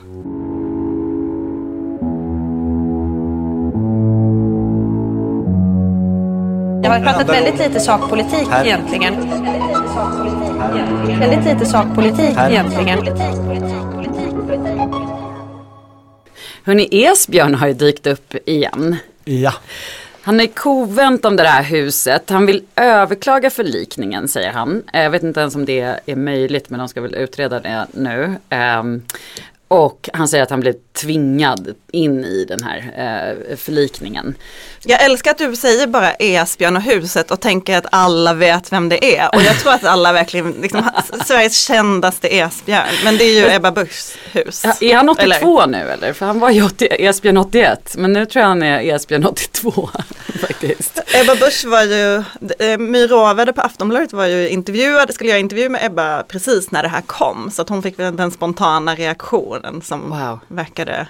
Det 6.83 6.89
har 6.89 7.01
pratat 7.01 7.29
väldigt 7.29 7.59
lite 7.59 7.81
sakpolitik 7.81 8.49
Här. 8.51 8.65
egentligen. 8.65 9.31
Väldigt 11.21 11.45
lite 11.45 11.67
sakpolitik 11.67 12.37
Här. 12.37 12.51
egentligen. 12.51 12.99
Hörni, 16.65 16.89
Esbjörn 16.91 17.55
har 17.55 17.67
ju 17.67 17.73
dykt 17.73 18.07
upp 18.07 18.35
igen. 18.45 18.97
Ja. 19.25 19.55
Han 20.23 20.41
är 20.41 20.47
kovänt 20.47 21.25
om 21.25 21.37
det 21.37 21.43
här 21.43 21.63
huset. 21.63 22.31
Han 22.31 22.47
vill 22.47 22.63
överklaga 22.77 23.51
förlikningen 23.51 24.29
säger 24.29 24.53
han. 24.53 24.83
Jag 24.93 25.11
vet 25.11 25.23
inte 25.23 25.41
ens 25.41 25.55
om 25.55 25.65
det 25.65 25.81
är 26.07 26.17
möjligt 26.17 26.71
men 26.71 26.79
de 26.79 26.89
ska 26.89 27.01
väl 27.01 27.15
utreda 27.15 27.61
det 27.61 27.87
nu. 27.93 28.35
Ehm, 28.49 29.03
och 29.69 30.11
han 30.13 30.29
säger 30.29 30.43
att 30.43 30.51
han 30.51 30.61
blev 30.61 30.75
tvingad 30.93 31.75
in 31.93 32.25
i 32.25 32.45
den 32.45 32.63
här 32.63 32.79
eh, 32.79 33.57
förlikningen. 33.57 34.35
Jag 34.85 35.03
älskar 35.05 35.31
att 35.31 35.39
du 35.39 35.57
säger 35.57 35.87
bara 35.87 36.13
Esbjörn 36.13 36.77
och 36.77 36.83
huset 36.83 37.31
och 37.31 37.41
tänker 37.41 37.79
att 37.79 37.87
alla 37.93 38.35
vet 38.35 38.73
vem 38.73 38.89
det 38.89 39.17
är. 39.17 39.35
Och 39.35 39.43
jag 39.43 39.59
tror 39.59 39.73
att 39.73 39.85
alla 39.85 40.13
verkligen, 40.13 40.53
liksom, 40.53 40.91
Sveriges 41.27 41.67
kändaste 41.67 42.29
Esbjörn. 42.29 42.95
Men 43.05 43.17
det 43.17 43.25
är 43.25 43.41
ju 43.41 43.55
Ebba 43.55 43.71
Buschs 43.71 44.17
hus. 44.33 44.63
Ja, 44.65 44.75
är 44.81 44.97
han 44.97 45.09
82 45.09 45.63
Eller? 45.63 45.67
nu 45.67 45.91
eller? 45.91 46.13
För 46.13 46.27
han 46.27 46.41
var 46.41 46.51
ju 46.51 46.63
80, 46.63 46.89
Esbjörn 46.91 47.37
81 47.37 47.95
men 47.99 48.13
nu 48.13 48.27
tror 48.27 48.41
jag 48.41 48.49
han 48.49 48.63
är 48.63 48.95
Esbjörn 48.95 49.27
82 49.27 49.91
faktiskt. 50.41 51.01
Ebba 51.15 51.35
Busch 51.35 51.65
var 51.65 51.83
ju, 51.83 52.17
eh, 52.59 52.79
My 52.79 53.07
Råvede 53.07 53.53
på 53.53 53.61
Aftonbladet 53.61 54.13
var 54.13 54.27
ju 54.27 54.49
intervjuad, 54.49 55.15
skulle 55.15 55.31
göra 55.31 55.41
intervju 55.41 55.69
med 55.69 55.85
Ebba 55.85 56.23
precis 56.23 56.71
när 56.71 56.83
det 56.83 56.89
här 56.89 57.01
kom. 57.01 57.51
Så 57.51 57.63
att 57.63 57.69
hon 57.69 57.83
fick 57.83 57.99
väl 57.99 58.17
den 58.17 58.31
spontana 58.31 58.95
reaktionen 58.95 59.83
som 59.83 60.03
Wow. 60.11 60.41
Verkade 60.85 61.09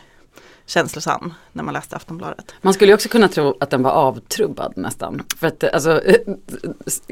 känslosam 0.66 1.34
när 1.52 1.62
man 1.62 1.74
läste 1.74 1.96
Aftonbladet. 1.96 2.54
Man 2.60 2.74
skulle 2.74 2.94
också 2.94 3.08
kunna 3.08 3.28
tro 3.28 3.56
att 3.60 3.70
den 3.70 3.82
var 3.82 3.90
avtrubbad 3.90 4.72
nästan. 4.76 5.22
För 5.36 5.46
att 5.46 5.64
alltså, 5.64 6.04
eh, 6.04 6.20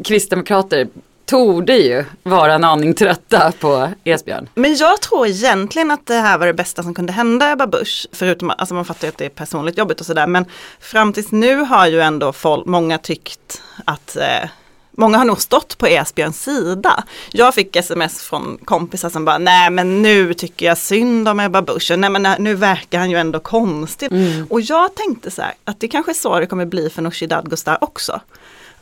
kristdemokrater 0.05 0.88
torde 1.27 1.77
ju 1.77 2.05
vara 2.23 2.55
en 2.55 2.64
aning 2.64 2.94
trötta 2.94 3.53
på 3.61 3.88
Esbjörn. 4.05 4.49
Men 4.55 4.75
jag 4.75 5.01
tror 5.01 5.27
egentligen 5.27 5.90
att 5.90 6.07
det 6.07 6.14
här 6.14 6.38
var 6.38 6.46
det 6.46 6.55
bästa 6.55 6.83
som 6.83 6.94
kunde 6.94 7.12
hända 7.12 7.53
Ebba 7.53 7.66
Busch. 7.66 8.07
Förutom, 8.12 8.51
alltså 8.51 8.75
man 8.75 8.85
fattar 8.85 9.07
ju 9.07 9.09
att 9.09 9.18
det 9.18 9.25
är 9.25 9.29
personligt 9.29 9.79
jobbigt 9.79 10.01
och 10.01 10.07
sådär. 10.07 10.27
Men 10.27 10.44
fram 10.81 11.12
tills 11.12 11.33
nu 11.33 11.57
har 11.57 11.87
ju 11.87 12.01
ändå 12.01 12.33
folk, 12.33 12.66
många 12.66 12.99
tyckt 12.99 13.62
att 13.85 14.16
eh, 14.16 14.51
Många 15.00 15.18
har 15.18 15.24
nog 15.24 15.40
stått 15.40 15.78
på 15.78 15.86
Esbjörns 15.86 16.42
sida. 16.42 17.04
Jag 17.30 17.54
fick 17.54 17.76
sms 17.76 18.22
från 18.22 18.58
kompisar 18.64 19.10
som 19.10 19.24
bara, 19.24 19.38
nej 19.38 19.70
men 19.70 20.02
nu 20.02 20.34
tycker 20.34 20.66
jag 20.66 20.78
synd 20.78 21.28
om 21.28 21.40
Ebba 21.40 21.62
Busch. 21.62 21.92
Nej 21.96 22.10
men 22.10 22.42
nu 22.42 22.54
verkar 22.54 22.98
han 22.98 23.10
ju 23.10 23.16
ändå 23.16 23.40
konstig. 23.40 24.10
Och 24.48 24.60
jag 24.60 24.94
tänkte 24.94 25.30
så 25.30 25.42
här, 25.42 25.54
att 25.64 25.80
det 25.80 25.88
kanske 25.88 26.12
är 26.12 26.14
så 26.14 26.40
det 26.40 26.46
kommer 26.46 26.66
bli 26.66 26.90
för 26.90 27.02
Nooshi 27.02 27.26
Dadgostar 27.26 27.78
också. 27.80 28.20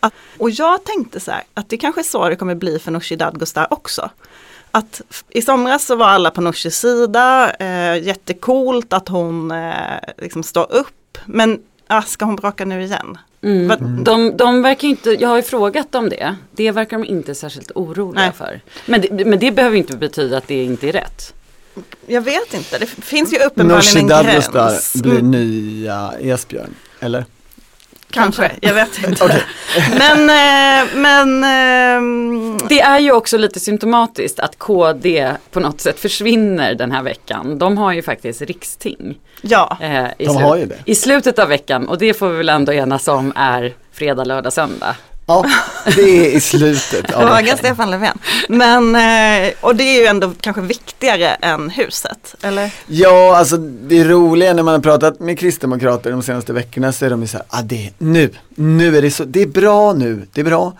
Att, 0.00 0.12
och 0.38 0.50
jag 0.50 0.84
tänkte 0.84 1.20
så 1.20 1.30
här, 1.30 1.42
att 1.54 1.68
det 1.68 1.76
kanske 1.76 2.00
är 2.00 2.02
så 2.02 2.28
det 2.28 2.36
kommer 2.36 2.54
bli 2.54 2.78
för 2.78 2.90
Nooshi 2.90 3.16
Dadgostar 3.16 3.66
också. 3.70 4.10
Att 4.70 5.00
i 5.28 5.42
somras 5.42 5.86
så 5.86 5.96
var 5.96 6.06
alla 6.06 6.30
på 6.30 6.40
Nooshis 6.40 6.78
sida, 6.78 7.50
eh, 7.50 8.02
jättecoolt 8.02 8.92
att 8.92 9.08
hon 9.08 9.50
eh, 9.50 9.72
liksom 10.18 10.42
står 10.42 10.72
upp. 10.72 11.18
Men 11.26 11.60
ah, 11.86 12.02
ska 12.02 12.24
hon 12.24 12.36
bråka 12.36 12.64
nu 12.64 12.82
igen? 12.82 13.18
Mm. 13.42 13.68
Vad- 13.68 14.04
De, 14.04 14.36
de 14.36 14.62
verkar 14.62 14.88
inte, 14.88 15.10
jag 15.10 15.28
har 15.28 15.36
ju 15.36 15.42
frågat 15.42 15.94
om 15.94 16.08
det, 16.08 16.36
det 16.52 16.70
verkar 16.70 16.98
de 16.98 17.04
inte 17.04 17.34
särskilt 17.34 17.70
oroliga 17.74 18.22
Nej. 18.24 18.32
för. 18.32 18.60
Men 18.86 19.00
det, 19.00 19.24
men 19.24 19.38
det 19.38 19.50
behöver 19.52 19.76
inte 19.76 19.96
betyda 19.96 20.38
att 20.38 20.48
det 20.48 20.64
inte 20.64 20.88
är 20.88 20.92
rätt. 20.92 21.34
Jag 22.06 22.20
vet 22.20 22.54
inte, 22.54 22.78
det 22.78 22.86
finns 22.86 23.32
ju 23.32 23.36
Nooshi 23.38 23.46
uppenbarligen 23.48 24.10
en 24.10 24.24
gräns. 24.24 24.92
blir 25.02 25.12
Mm, 25.18 25.30
nya 25.30 26.12
Esbjörn, 26.20 26.74
eller? 27.00 27.24
Kanske, 28.10 28.50
jag 28.60 28.74
vet 28.74 29.04
inte. 29.08 29.42
Men, 29.98 30.30
eh, 30.30 30.86
men 30.94 31.44
ehm, 31.44 32.58
Det 32.68 32.80
är 32.80 32.98
ju 32.98 33.12
också 33.12 33.38
lite 33.38 33.60
symptomatiskt 33.60 34.40
att 34.40 34.58
KD 34.58 35.32
på 35.50 35.60
något 35.60 35.80
sätt 35.80 36.00
försvinner 36.00 36.74
den 36.74 36.92
här 36.92 37.02
veckan. 37.02 37.58
De 37.58 37.78
har 37.78 37.92
ju 37.92 38.02
faktiskt 38.02 38.42
riksting. 38.42 39.18
ja. 39.40 39.76
eh, 39.80 40.06
i, 40.18 40.24
De 40.24 40.36
har 40.36 40.56
ju 40.56 40.66
det. 40.66 40.78
I 40.84 40.94
slutet 40.94 41.38
av 41.38 41.48
veckan 41.48 41.88
och 41.88 41.98
det 41.98 42.14
får 42.14 42.28
vi 42.28 42.36
väl 42.36 42.48
ändå 42.48 42.72
enas 42.72 43.08
om 43.08 43.32
är 43.36 43.74
fredag, 43.92 44.24
lördag, 44.24 44.52
söndag. 44.52 44.96
Ja, 45.30 45.44
det 45.96 46.00
är 46.02 46.30
i 46.36 46.40
slutet 46.40 47.12
av 47.14 47.20
Fråga. 47.36 47.56
Stefan 47.56 47.90
Löfven. 47.90 48.18
Men, 48.48 48.94
eh, 48.94 49.52
och 49.60 49.76
det 49.76 49.84
är 49.84 50.00
ju 50.00 50.06
ändå 50.06 50.32
kanske 50.40 50.62
viktigare 50.62 51.28
än 51.28 51.70
huset, 51.70 52.34
eller? 52.42 52.70
Ja, 52.86 53.36
alltså 53.36 53.56
det 53.56 54.04
roliga 54.04 54.52
när 54.54 54.62
man 54.62 54.74
har 54.74 54.80
pratat 54.80 55.20
med 55.20 55.38
kristdemokrater 55.38 56.10
de 56.10 56.22
senaste 56.22 56.52
veckorna 56.52 56.92
så 56.92 57.06
är 57.06 57.10
de 57.10 57.20
ju 57.22 57.28
så 57.28 57.36
här, 57.36 57.46
ah, 57.48 57.62
det, 57.62 57.90
nu, 57.98 58.30
nu 58.54 58.96
är 58.98 59.02
det 59.02 59.10
så, 59.10 59.24
det 59.24 59.42
är 59.42 59.46
bra 59.46 59.92
nu, 59.92 60.26
det 60.32 60.40
är 60.40 60.44
bra. 60.44 60.72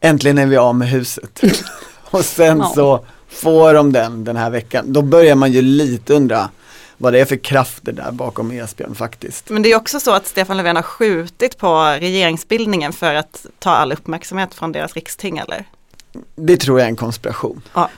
Äntligen 0.00 0.38
är 0.38 0.46
vi 0.46 0.56
av 0.56 0.74
med 0.74 0.88
huset. 0.88 1.40
Och 2.10 2.24
sen 2.24 2.58
Ja. 2.58 2.72
så 2.74 3.04
får 3.28 3.74
de 3.74 3.92
den 3.92 4.24
den 4.24 4.36
här 4.36 4.50
veckan. 4.50 4.84
Då 4.92 5.02
börjar 5.02 5.34
man 5.34 5.52
ju 5.52 5.62
lite 5.62 6.14
undra 6.14 6.48
vad 6.98 7.12
det 7.12 7.20
är 7.20 7.24
för 7.24 7.36
krafter 7.36 7.92
där 7.92 8.12
bakom 8.12 8.50
Esbjörn 8.50 8.94
faktiskt. 8.94 9.50
Men 9.50 9.62
det 9.62 9.72
är 9.72 9.76
också 9.76 10.00
så 10.00 10.12
att 10.12 10.26
Stefan 10.26 10.56
Löfven 10.56 10.76
har 10.76 10.82
skjutit 10.82 11.58
på 11.58 11.96
regeringsbildningen 12.00 12.92
för 12.92 13.14
att 13.14 13.46
ta 13.58 13.70
all 13.70 13.92
uppmärksamhet 13.92 14.54
från 14.54 14.72
deras 14.72 14.94
riksting, 14.94 15.38
eller? 15.38 15.64
Det 16.34 16.56
tror 16.56 16.78
jag 16.78 16.84
är 16.84 16.90
en 16.90 16.96
konspiration. 16.96 17.62
Ja. 17.74 17.90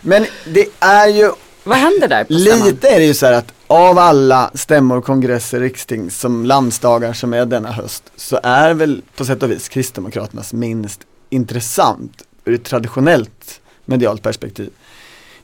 Men 0.00 0.26
det 0.46 0.66
är 0.80 1.08
ju 1.08 1.32
Vad 1.64 1.78
händer 1.78 2.08
där 2.08 2.24
på 2.24 2.34
stämman? 2.34 2.68
Lite 2.68 2.88
är 2.88 2.98
det 2.98 3.06
ju 3.06 3.14
så 3.14 3.26
här 3.26 3.32
att 3.32 3.52
av 3.66 3.98
alla 3.98 4.50
stämmor, 4.54 5.00
kongresser, 5.00 5.60
riksting 5.60 6.10
som 6.10 6.46
landsdagar 6.46 7.12
som 7.12 7.34
är 7.34 7.46
denna 7.46 7.72
höst 7.72 8.12
så 8.16 8.40
är 8.42 8.74
väl 8.74 9.02
på 9.16 9.24
sätt 9.24 9.42
och 9.42 9.50
vis 9.50 9.68
Kristdemokraternas 9.68 10.52
minst 10.52 11.00
intressant 11.30 12.22
ur 12.44 12.54
ett 12.54 12.64
traditionellt 12.64 13.60
medialt 13.84 14.22
perspektiv. 14.22 14.70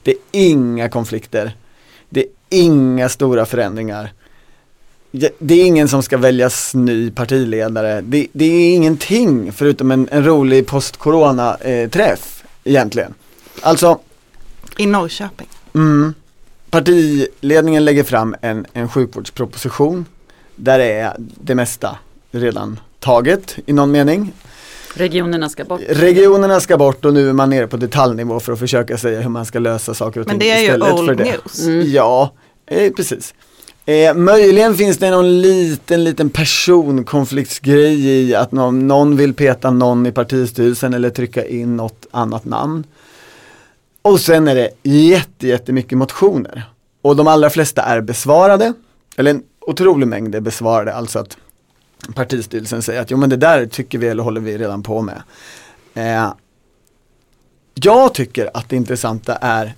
Det 0.03 0.11
är 0.11 0.19
inga 0.33 0.89
konflikter. 0.89 1.57
Inga 2.51 3.09
stora 3.09 3.47
förändringar. 3.47 4.13
Det 5.11 5.31
det 5.39 5.55
är 5.55 5.67
ingen 5.67 5.89
som 5.89 6.03
ska 6.03 6.19
väljas 6.19 6.75
ny 6.75 7.11
partiledare. 7.11 8.01
Det, 8.01 8.27
det 8.33 8.45
är 8.45 8.75
ingenting 8.75 9.53
förutom 9.53 9.91
en, 9.91 10.09
en 10.11 10.25
rolig 10.25 10.67
post-corona-träff 10.67 12.45
egentligen. 12.65 13.15
Alltså, 13.61 13.99
I 14.79 14.87
Norrköping. 14.87 15.49
Mm. 15.75 16.15
Partiledningen 16.71 17.85
lägger 17.85 18.05
fram 18.05 18.37
en, 18.41 18.67
en 18.73 18.89
sjukvårdsproposition 18.89 20.07
där 20.57 20.79
är 20.79 21.17
det 21.19 21.55
mesta 21.55 21.99
redan 22.31 22.81
taget 22.99 23.57
i 23.67 23.73
någon 23.73 23.91
mening. 23.91 24.33
Regionerna 24.95 25.49
ska 25.49 25.65
bort. 25.65 25.81
Regionerna 25.89 26.61
ska 26.61 26.77
bort 26.77 27.05
och 27.05 27.15
nu 27.15 27.29
är 27.29 27.33
man 27.33 27.51
nere 27.51 27.67
på 27.67 27.77
detaljnivå 27.77 28.41
för 28.41 28.53
att 28.53 28.59
försöka 28.59 28.99
säga 28.99 29.21
hur 29.21 29.29
man 29.29 29.47
ska 29.47 29.59
lösa 29.59 29.95
saker 29.95 30.21
och 30.21 30.27
ting 30.27 30.33
Men 30.33 30.39
det 30.39 30.51
är 30.51 30.59
ju 30.59 30.65
istället 30.65 30.93
old 30.93 31.07
för 31.07 31.15
det. 31.15 31.25
news. 31.25 31.67
Mm. 31.67 31.93
Ja, 31.93 32.33
eh, 32.67 32.93
precis. 32.93 33.35
Eh, 33.87 34.15
möjligen 34.15 34.75
finns 34.75 34.99
det 34.99 35.11
någon 35.11 35.41
liten, 35.41 36.05
liten 36.05 36.31
personkonfliktsgrej 36.31 38.07
i 38.09 38.35
att 38.35 38.53
någon, 38.53 38.87
någon 38.87 39.17
vill 39.17 39.35
peta 39.35 39.71
någon 39.71 40.07
i 40.07 40.13
partistyrelsen 40.13 40.95
eller 40.95 41.11
trycka 41.11 41.47
in 41.47 41.77
något 41.77 42.07
annat 42.11 42.45
namn. 42.45 42.85
Och 44.03 44.21
sen 44.21 44.49
är 44.49 44.55
det 44.55 44.71
jätte, 44.83 45.47
jättemycket 45.47 45.99
motioner. 45.99 46.63
Och 47.03 47.17
de 47.17 47.27
allra 47.27 47.51
flesta 47.51 47.83
är 47.83 48.01
besvarade. 48.01 48.73
Eller 49.17 49.31
en 49.31 49.43
otrolig 49.61 50.09
mängd 50.09 50.35
är 50.35 50.41
besvarade, 50.41 50.95
alltså 50.95 51.19
att 51.19 51.37
partistyrelsen 52.15 52.83
säger 52.83 53.01
att 53.01 53.11
jo 53.11 53.17
men 53.17 53.31
det 53.31 53.37
där 53.37 53.67
tycker 53.67 53.99
vi 53.99 54.09
eller 54.09 54.23
håller 54.23 54.41
vi 54.41 54.59
redan 54.59 54.83
på 54.83 55.03
med. 55.03 55.23
Eh, 55.95 56.33
jag 57.75 58.15
tycker 58.15 58.51
att 58.55 58.69
det 58.69 58.77
intressanta 58.77 59.37
är 59.37 59.75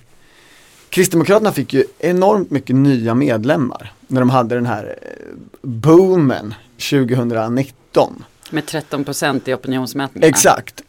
Kristdemokraterna 0.89 1.51
fick 1.51 1.73
ju 1.73 1.85
enormt 1.99 2.51
mycket 2.51 2.75
nya 2.75 3.15
medlemmar 3.15 3.93
när 4.07 4.21
de 4.21 4.29
hade 4.29 4.55
den 4.55 4.65
här 4.65 4.97
eh, 5.01 5.37
boomen 5.61 6.53
2019. 6.89 8.23
Med 8.49 8.65
13 8.65 9.03
procent 9.03 9.47
i 9.47 9.53
opinionsmätningarna. 9.53 10.29
Exakt. 10.29 10.81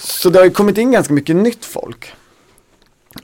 Så 0.00 0.30
det 0.30 0.38
har 0.38 0.44
ju 0.44 0.50
kommit 0.50 0.78
in 0.78 0.92
ganska 0.92 1.14
mycket 1.14 1.36
nytt 1.36 1.64
folk. 1.64 2.12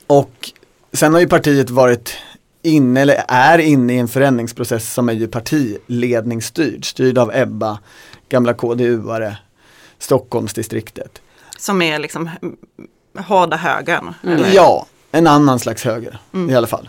Och 0.07 0.53
sen 0.93 1.12
har 1.12 1.21
ju 1.21 1.29
partiet 1.29 1.71
varit 1.71 2.17
inne, 2.64 3.00
eller 3.00 3.24
är 3.29 3.59
inne 3.59 3.94
i 3.94 3.98
en 3.98 4.09
förändringsprocess 4.09 4.92
som 4.92 5.09
är 5.09 5.12
ju 5.12 5.29
partiledningsstyrd, 5.29 6.85
styrd 6.85 7.18
av 7.18 7.31
Ebba, 7.35 7.79
gamla 8.29 8.53
KDU-are, 8.53 9.37
Stockholmsdistriktet. 9.98 11.22
Som 11.59 11.83
är 11.83 11.98
liksom 11.98 12.31
mm, 12.42 12.57
hårda 13.27 13.57
högern. 13.57 14.14
Mm. 14.22 14.37
eller? 14.37 14.55
Ja, 14.55 14.87
en 15.12 15.27
annan 15.27 15.59
slags 15.59 15.85
höger 15.85 16.18
i 16.50 16.55
alla 16.55 16.66
fall. 16.66 16.88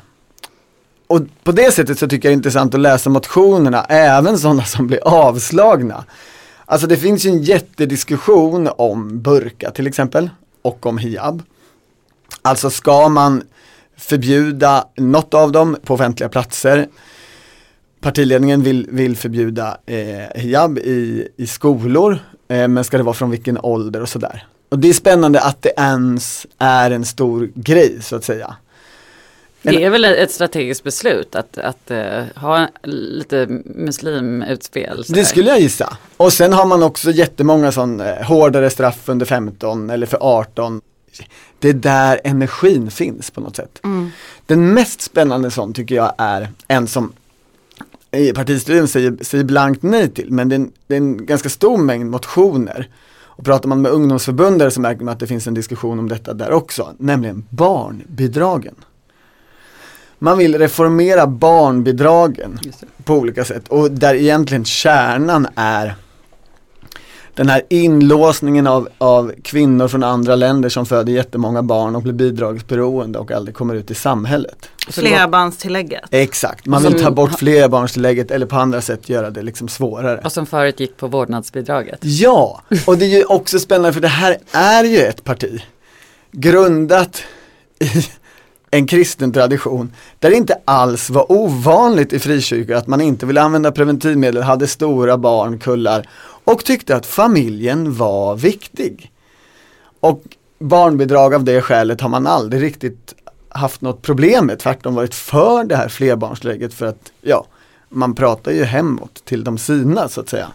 Och 1.08 1.22
på 1.44 1.52
det 1.52 1.72
sättet 1.72 2.00
så 2.00 2.08
tycker 2.08 2.30
jag 2.30 2.32
det 2.32 2.34
är 2.34 2.38
intressant 2.38 2.74
att 2.74 2.80
läsa 2.80 3.10
motionerna, 3.10 3.84
även 3.84 4.38
sådana 4.38 4.64
som 4.66 4.88
blir 4.88 5.08
avslagna. 5.08 6.06
Alltså 6.66 6.88
det 6.88 6.98
finns 6.98 7.26
ju 7.26 7.30
en 7.30 7.44
jättediskussion 7.44 8.70
om 8.78 9.22
burka 9.22 9.72
till 9.72 9.88
exempel 9.88 10.30
och 10.62 10.86
om 10.86 10.98
hijab. 10.98 11.44
Alltså 12.42 12.70
ska 12.70 13.10
man 13.10 13.44
förbjuda 13.98 14.88
något 14.96 15.34
av 15.34 15.52
dem 15.52 15.78
på 15.84 15.94
offentliga 15.94 16.30
platser. 16.30 16.88
Partiledningen 18.02 18.64
vill, 18.64 18.88
vill 18.92 19.18
förbjuda 19.18 19.78
eh, 19.86 20.42
hijab 20.42 20.78
i, 20.78 21.28
i 21.38 21.48
skolor, 21.48 22.20
eh, 22.48 22.68
men 22.68 22.84
ska 22.84 22.98
det 22.98 23.04
vara 23.04 23.14
från 23.14 23.30
vilken 23.30 23.58
ålder 23.58 24.02
och 24.02 24.10
sådär. 24.10 24.46
Och 24.70 24.80
det 24.80 24.90
är 24.90 24.94
spännande 24.94 25.42
att 25.42 25.62
det 25.62 25.74
ens 25.78 26.48
är 26.58 26.92
en 26.92 27.06
stor 27.06 27.50
grej 27.56 28.02
så 28.02 28.16
att 28.16 28.24
säga. 28.24 28.56
Det 29.62 29.84
är 29.84 29.90
väl 29.90 30.06
ett 30.06 30.32
strategiskt 30.32 30.84
beslut 30.84 31.36
att, 31.36 31.58
att 31.58 31.92
eh, 31.92 32.24
ha 32.36 32.68
lite 32.84 33.48
muslimutspel. 33.66 35.06
sådär. 35.06 35.20
Det 35.20 35.26
skulle 35.26 35.50
jag 35.50 35.60
gissa. 35.60 35.98
Och 36.18 36.34
sen 36.34 36.54
har 36.54 36.66
man 36.66 36.84
också 36.84 37.12
jättemånga 37.12 37.72
sån 37.72 38.00
eh, 38.00 38.16
hårdare 38.16 38.70
straff 38.70 39.10
under 39.10 39.26
15 39.26 39.90
eller 39.90 40.06
för 40.06 40.18
18. 40.22 40.82
Det 41.60 41.70
är 41.70 41.74
där 41.74 42.22
energin 42.24 42.92
finns 42.92 43.32
på 43.32 43.42
något 43.42 43.56
sätt. 43.56 43.82
Den 44.46 44.74
mest 44.74 45.02
spännande 45.02 45.52
sån 45.52 45.74
tycker 45.74 45.96
jag 45.96 46.14
är 46.18 46.50
en 46.68 46.88
som 46.88 47.14
i 48.12 48.34
partistyrelsen 48.34 48.88
säger, 48.88 49.24
säger 49.24 49.44
blankt 49.44 49.84
nej 49.84 50.10
till, 50.10 50.32
men 50.32 50.50
det 50.50 50.56
är, 50.56 50.60
en, 50.60 50.72
det 50.88 50.94
är 50.94 50.98
en 50.98 51.26
ganska 51.26 51.50
stor 51.50 51.78
mängd 51.78 52.10
motioner. 52.10 52.90
Och 53.38 53.46
pratar 53.46 53.70
man 53.70 53.82
med 53.82 53.92
ungdomsförbundare 53.92 54.72
så 54.72 54.82
märker 54.82 55.04
man 55.04 55.14
att 55.14 55.20
det 55.20 55.28
finns 55.28 55.48
en 55.48 55.54
diskussion 55.54 56.00
om 56.00 56.10
detta 56.10 56.34
där 56.34 56.52
också, 56.52 56.94
nämligen 56.98 57.46
barnbidragen. 57.50 58.76
Man 60.20 60.38
vill 60.38 60.58
reformera 60.58 61.28
barnbidragen 61.28 62.60
på 63.04 63.16
olika 63.16 63.46
sätt 63.46 63.68
och 63.68 63.92
där 63.92 64.16
egentligen 64.16 64.66
kärnan 64.66 65.48
är 65.56 65.96
den 67.36 67.50
här 67.50 67.62
inlåsningen 67.70 68.68
av, 68.68 68.90
av 68.98 69.34
kvinnor 69.44 69.88
från 69.88 70.04
andra 70.04 70.36
länder 70.36 70.70
som 70.70 70.86
föder 70.86 71.14
jättemånga 71.14 71.64
barn 71.64 71.96
och 71.96 72.02
blir 72.02 72.14
bidragsberoende 72.14 73.20
och 73.20 73.32
aldrig 73.32 73.56
kommer 73.56 73.76
ut 73.76 73.92
i 73.92 73.96
samhället. 73.96 74.70
Flerbarnstillägget. 74.90 76.04
Exakt, 76.12 76.66
man 76.66 76.84
vill 76.84 77.04
ta 77.04 77.12
bort 77.12 77.40
flerbarnstillägget 77.40 78.32
eller 78.32 78.46
på 78.46 78.56
andra 78.56 78.82
sätt 78.82 79.10
göra 79.10 79.30
det 79.30 79.42
liksom 79.42 79.68
svårare. 79.68 80.22
Och 80.24 80.32
som 80.32 80.46
förut 80.46 80.80
gick 80.80 80.98
på 80.98 81.08
vårdnadsbidraget. 81.08 82.00
Ja, 82.02 82.62
och 82.86 82.98
det 82.98 83.06
är 83.06 83.18
ju 83.18 83.24
också 83.24 83.60
spännande 83.60 83.94
för 83.94 84.02
det 84.02 84.08
här 84.08 84.38
är 84.52 84.84
ju 84.84 84.98
ett 85.00 85.24
parti 85.24 85.62
grundat 86.32 87.24
i 87.80 88.06
en 88.72 88.88
kristen 88.88 89.34
tradition 89.34 89.94
där 90.20 90.30
det 90.30 90.36
inte 90.36 90.58
alls 90.66 91.10
var 91.10 91.32
ovanligt 91.32 92.14
i 92.14 92.20
frikyrkor 92.20 92.76
att 92.76 92.88
man 92.88 93.02
inte 93.02 93.26
ville 93.26 93.42
använda 93.42 93.72
preventivmedel, 93.72 94.44
hade 94.44 94.68
stora 94.68 95.18
barnkullar 95.18 96.08
och 96.46 96.66
tyckte 96.66 96.96
att 96.96 97.06
familjen 97.06 97.94
var 97.96 98.36
viktig. 98.36 99.12
Och 100.00 100.24
barnbidrag 100.60 101.34
av 101.34 101.44
det 101.44 101.62
skälet 101.62 102.02
har 102.02 102.10
man 102.10 102.28
aldrig 102.28 102.62
riktigt 102.62 103.14
haft 103.50 103.82
något 103.82 104.02
problem 104.02 104.46
med, 104.46 104.60
tvärtom 104.60 104.96
varit 104.96 105.16
för 105.16 105.64
det 105.64 105.76
här 105.76 105.90
flerbarnsläget 105.90 106.74
för 106.74 106.86
att 106.86 107.12
ja, 107.22 107.46
man 107.90 108.16
pratar 108.16 108.52
ju 108.52 108.64
hemåt 108.64 109.26
till 109.26 109.44
de 109.44 109.58
sina 109.58 110.10
så 110.10 110.22
att 110.22 110.30
säga. 110.30 110.48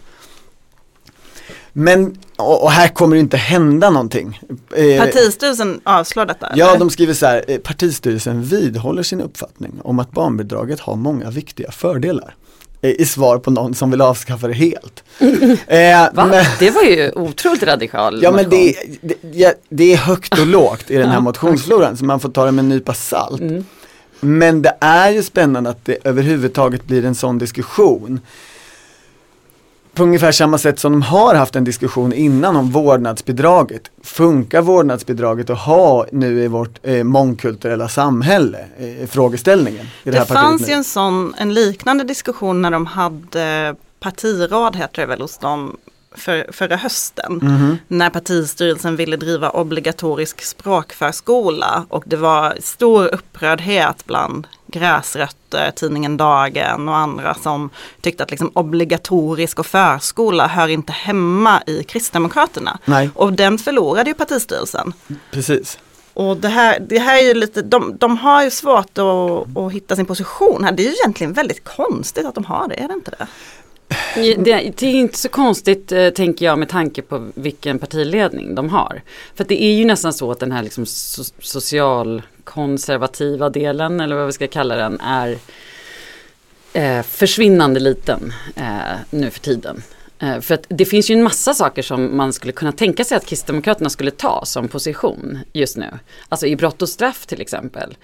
Men, 1.73 2.17
och, 2.37 2.63
och 2.63 2.71
här 2.71 2.87
kommer 2.87 3.15
det 3.15 3.19
inte 3.19 3.37
hända 3.37 3.89
någonting. 3.89 4.39
Eh, 4.75 4.99
Partistyrelsen 4.99 5.81
avslår 5.83 6.25
detta? 6.25 6.51
Ja, 6.55 6.69
eller? 6.69 6.79
de 6.79 6.89
skriver 6.89 7.13
så 7.13 7.25
här, 7.25 7.45
eh, 7.47 7.57
partistyrelsen 7.57 8.43
vidhåller 8.43 9.03
sin 9.03 9.21
uppfattning 9.21 9.79
om 9.83 9.99
att 9.99 10.11
barnbidraget 10.11 10.79
har 10.79 10.95
många 10.95 11.29
viktiga 11.29 11.71
fördelar. 11.71 12.35
I 12.81 13.05
svar 13.05 13.37
på 13.37 13.51
någon 13.51 13.73
som 13.75 13.91
vill 13.91 14.01
avskaffa 14.01 14.47
det 14.47 14.53
helt. 14.53 15.03
Eh, 15.67 16.07
Va? 16.13 16.25
men- 16.25 16.45
Det 16.59 16.69
var 16.69 16.83
ju 16.83 17.11
otroligt 17.15 17.63
radikal 17.63 18.23
Ja 18.23 18.31
men 18.31 18.49
det, 18.49 18.75
det, 19.01 19.15
ja, 19.33 19.53
det 19.69 19.93
är 19.93 19.97
högt 19.97 20.39
och 20.39 20.47
lågt 20.47 20.91
i 20.91 20.95
den 20.97 21.07
här 21.07 21.13
Ja, 21.15 21.19
motionsfloran 21.19 21.97
så 21.97 22.05
man 22.05 22.19
får 22.19 22.29
ta 22.29 22.45
det 22.45 22.51
med 22.51 22.63
en 22.63 22.69
nypa 22.69 22.93
salt. 22.93 23.41
Mm. 23.41 23.65
Men 24.19 24.61
det 24.61 24.77
är 24.79 25.09
ju 25.11 25.23
spännande 25.23 25.69
att 25.69 25.85
det 25.85 25.97
överhuvudtaget 26.03 26.87
blir 26.87 27.05
en 27.05 27.15
sån 27.15 27.37
diskussion. 27.37 28.19
På 29.93 30.03
ungefär 30.03 30.31
samma 30.31 30.57
sätt 30.57 30.79
som 30.79 30.91
de 30.91 31.01
har 31.01 31.35
haft 31.35 31.55
en 31.55 31.63
diskussion 31.63 32.13
innan 32.13 32.55
om 32.55 32.71
vårdnadsbidraget. 32.71 33.91
Funkar 34.03 34.61
vårdnadsbidraget 34.61 35.49
att 35.49 35.59
ha 35.59 36.05
nu 36.11 36.43
i 36.43 36.47
vårt 36.47 36.79
eh, 36.83 37.03
mångkulturella 37.03 37.89
samhälle? 37.89 38.65
Eh, 38.77 39.07
frågeställningen. 39.07 39.85
Det, 40.03 40.11
Det 40.11 40.25
fanns 40.25 40.69
ju 40.69 40.73
en 40.73 40.83
sån, 40.83 41.33
en 41.37 41.53
liknande 41.53 42.03
diskussion 42.03 42.61
när 42.61 42.71
de 42.71 42.85
hade 42.85 43.75
partiråd 43.99 44.75
heter 44.75 45.01
det 45.01 45.05
väl 45.05 45.21
hos 45.21 45.37
dem 45.37 45.77
för, 46.15 46.51
förra 46.51 46.75
hösten. 46.75 47.39
Mhm. 47.41 47.77
När 47.87 48.09
partistyrelsen 48.09 48.95
ville 48.95 49.17
driva 49.17 49.49
obligatorisk 49.49 50.41
språkförskola 50.41 51.85
och 51.89 52.03
det 52.07 52.15
var 52.15 52.57
stor 52.59 53.13
upprördhet 53.13 54.05
bland 54.05 54.47
gräsrötter, 54.71 55.71
tidningen 55.71 56.17
Dagen 56.17 56.89
och 56.89 56.95
andra 56.95 57.33
som 57.33 57.69
tyckte 58.01 58.23
att 58.23 58.31
liksom 58.31 58.51
obligatorisk 58.53 59.59
och 59.59 59.65
förskola 59.65 60.47
hör 60.47 60.67
inte 60.67 60.91
hemma 60.91 61.63
i 61.67 61.83
Kristdemokraterna. 61.83 62.79
Nej, 62.85 63.09
Och 63.15 63.33
den 63.33 63.57
förlorade 63.57 64.09
ju 64.09 64.13
partistyrelsen. 64.13 64.93
precis. 65.31 65.79
Och 66.13 66.37
det 66.37 66.47
här, 66.47 66.79
det 66.79 66.99
här 66.99 67.17
är 67.17 67.27
ju 67.27 67.33
lite, 67.33 67.61
de, 67.61 67.97
de 67.97 68.17
har 68.17 68.43
ju 68.43 68.49
svårt 68.51 68.97
att, 68.97 69.57
att 69.57 69.71
hitta 69.71 69.95
sin 69.95 70.05
position 70.05 70.63
här. 70.63 70.71
Det 70.71 70.83
är 70.83 70.87
ju 70.87 70.95
egentligen 71.03 71.33
väldigt 71.33 71.63
konstigt 71.63 72.25
att 72.25 72.35
de 72.35 72.45
har 72.45 72.67
det, 72.67 72.75
är 72.75 72.87
det 72.87 72.93
inte 72.93 73.11
det? 73.11 73.27
Det, 74.15 74.35
det 74.77 74.85
är 74.85 74.93
inte 74.93 75.17
så 75.17 75.29
konstigt 75.29 75.91
eh, 75.91 76.09
tänker 76.09 76.45
jag 76.45 76.59
med 76.59 76.69
tanke 76.69 77.01
på 77.01 77.31
vilken 77.35 77.79
partiledning 77.79 78.55
de 78.55 78.69
har. 78.69 79.01
För 79.35 79.43
det 79.43 79.63
är 79.63 79.73
ju 79.73 79.85
nästan 79.85 80.13
så 80.13 80.31
att 80.31 80.39
den 80.39 80.51
här 80.51 80.63
liksom 80.63 80.85
so 80.85 81.63
socialkonservativa 82.41 83.49
delen 83.49 83.99
eller 83.99 84.15
vad 84.15 84.25
vi 84.25 84.31
ska 84.31 84.47
kalla 84.47 84.75
den 84.75 84.99
är 84.99 85.37
eh, 86.73 87.01
försvinnande 87.03 87.79
liten 87.79 88.33
eh, 88.55 88.99
nu 89.09 89.29
för 89.29 89.39
tiden. 89.39 89.83
Eh, 90.19 90.39
för 90.39 90.53
att 90.53 90.65
det 90.69 90.85
finns 90.85 91.09
ju 91.09 91.15
en 91.15 91.23
massa 91.23 91.53
saker 91.53 91.81
som 91.81 92.17
man 92.17 92.33
skulle 92.33 92.53
kunna 92.53 92.71
tänka 92.71 93.03
sig 93.03 93.17
att 93.17 93.25
Kristdemokraterna 93.25 93.89
skulle 93.89 94.11
ta 94.11 94.45
som 94.45 94.67
position 94.67 95.39
just 95.53 95.77
nu. 95.77 95.89
Alltså 96.29 96.47
i 96.47 96.55
brott 96.55 96.81
och 96.81 96.89
straff 96.89 97.25
till 97.25 97.41
exempel. 97.41 97.97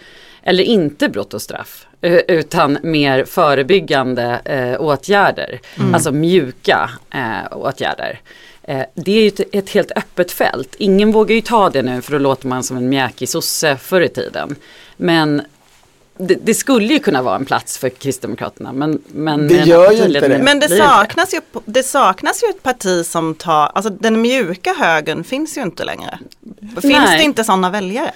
Eller 0.43 0.63
inte 0.63 1.09
brott 1.09 1.33
och 1.33 1.41
straff, 1.41 1.87
eh, 2.01 2.21
utan 2.27 2.77
mer 2.83 3.25
förebyggande 3.25 4.41
eh, 4.45 4.81
åtgärder. 4.81 5.59
Mm. 5.77 5.93
Alltså 5.93 6.11
mjuka 6.11 6.89
eh, 7.13 7.57
åtgärder. 7.57 8.21
Eh, 8.67 8.85
det 8.93 9.11
är 9.11 9.21
ju 9.21 9.27
ett, 9.27 9.55
ett, 9.55 9.69
helt 9.69 9.91
öppet 9.95 10.31
fält. 10.31 10.75
Ingen 10.77 11.11
vågar 11.11 11.35
ju 11.35 11.41
ta 11.41 11.69
det 11.69 11.81
nu 11.81 12.01
för 12.01 12.11
då 12.11 12.17
låter 12.17 12.47
man 12.47 12.63
som 12.63 12.77
en 12.77 12.89
mjäkig 12.89 13.29
sosse 13.29 13.77
förr 13.77 14.01
i 14.01 14.09
tiden. 14.09 14.55
Men 14.97 15.41
det, 16.17 16.35
det, 16.35 16.53
skulle 16.53 16.93
ju 16.93 16.99
kunna 16.99 17.21
vara 17.21 17.35
en 17.35 17.45
plats 17.45 17.77
för 17.77 17.89
Kristdemokraterna. 17.89 18.73
Men, 18.73 19.01
men 19.07 19.47
det 19.47 19.55
gör 19.55 19.91
ju 19.91 20.05
inte 20.05 20.27
det. 20.27 20.37
Men 20.37 20.59
det 20.59 20.69
saknas, 20.69 21.33
ju, 21.33 21.41
det 21.65 21.83
saknas 21.83 22.43
ju 22.43 22.49
ett 22.49 22.63
parti 22.63 23.05
som 23.05 23.35
tar, 23.35 23.71
alltså 23.75 23.89
den 23.89 24.21
mjuka 24.21 24.73
högern 24.73 25.23
finns 25.23 25.57
ju 25.57 25.61
inte 25.61 25.83
längre. 25.83 26.19
Finns 26.61 26.83
Nej. 26.83 27.17
det 27.17 27.23
inte 27.23 27.43
sådana 27.43 27.69
väljare? 27.69 28.11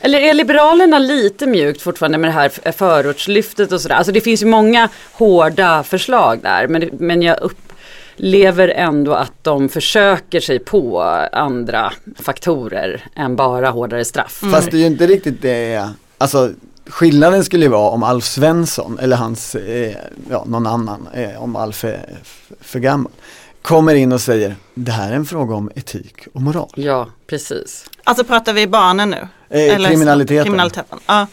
Eller 0.00 0.20
är 0.20 0.34
Liberalerna 0.34 0.98
lite 0.98 1.46
mjukt 1.46 1.82
fortfarande 1.82 2.18
med 2.18 2.28
det 2.28 2.34
här 2.34 2.72
förortslyftet 2.72 3.72
och 3.72 3.80
sådär? 3.80 3.94
Alltså 3.94 4.12
det 4.12 4.20
finns 4.20 4.42
ju 4.42 4.46
många 4.46 4.88
hårda 5.12 5.82
förslag 5.82 6.40
där. 6.42 6.68
Men, 6.68 6.90
men 6.92 7.22
jag 7.22 7.38
upplever 8.14 8.68
ändå 8.68 9.12
att 9.12 9.32
de 9.42 9.68
försöker 9.68 10.40
sig 10.40 10.58
på 10.58 11.02
andra 11.32 11.92
faktorer 12.18 13.04
än 13.16 13.36
bara 13.36 13.70
hårdare 13.70 14.04
straff. 14.04 14.42
Mm. 14.42 14.54
Fast 14.54 14.70
det 14.70 14.76
är 14.76 14.80
ju 14.80 14.86
inte 14.86 15.06
riktigt 15.06 15.42
det, 15.42 15.88
alltså 16.18 16.50
Skillnaden 16.86 17.44
skulle 17.44 17.64
ju 17.64 17.70
vara 17.70 17.90
om 17.90 18.02
Alf 18.02 18.24
Svensson 18.24 18.98
eller 18.98 19.16
hans, 19.16 19.54
eh, 19.54 19.96
ja 20.30 20.44
någon 20.46 20.66
annan, 20.66 21.08
eh, 21.14 21.42
om 21.42 21.56
Alf 21.56 21.84
är 21.84 22.18
för 22.60 22.78
gammal 22.78 23.12
kommer 23.64 23.94
in 23.94 24.12
och 24.12 24.20
säger 24.20 24.56
det 24.74 24.92
här 24.92 25.12
är 25.12 25.16
en 25.16 25.26
fråga 25.26 25.54
om 25.54 25.70
etik 25.74 26.14
och 26.32 26.42
moral. 26.42 26.72
Ja, 26.74 27.08
precis. 27.26 27.90
Alltså 28.04 28.24
pratar 28.24 28.52
vi 28.52 28.66
barnen 28.66 29.10
nu? 29.10 29.28
Eh, 29.48 29.74
Eller 29.74 29.88
kriminaliteten. 29.88 30.44
kriminaliteten. 30.44 30.98
Ja. 31.06 31.26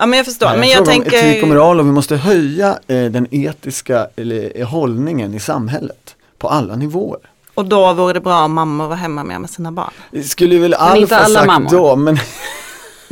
Ja, 0.00 0.06
men 0.06 0.16
jag 0.16 0.26
förstår. 0.26 0.46
Nej, 0.46 0.58
men 0.58 0.68
jag 0.68 0.84
tänker... 0.84 1.16
etik 1.16 1.42
och 1.42 1.48
moral 1.48 1.80
och 1.80 1.86
vi 1.86 1.90
måste 1.92 2.16
höja 2.16 2.78
eh, 2.86 3.04
den 3.04 3.26
etiska 3.30 4.06
eller, 4.16 4.52
eh, 4.54 4.68
hållningen 4.68 5.34
i 5.34 5.40
samhället 5.40 6.16
på 6.38 6.48
alla 6.48 6.76
nivåer. 6.76 7.20
Och 7.54 7.64
då 7.64 7.92
vore 7.92 8.12
det 8.12 8.20
bra 8.20 8.44
om 8.44 8.52
mammor 8.52 8.88
var 8.88 8.96
hemma 8.96 9.24
mer 9.24 9.38
med 9.38 9.50
sina 9.50 9.72
barn? 9.72 9.90
Det 10.10 10.22
skulle 10.22 10.58
väl 10.58 10.74
Alf 10.74 11.10
ha 11.10 11.24
sagt 11.24 11.46
mammor. 11.46 11.70
då, 11.70 11.96
men 11.96 12.14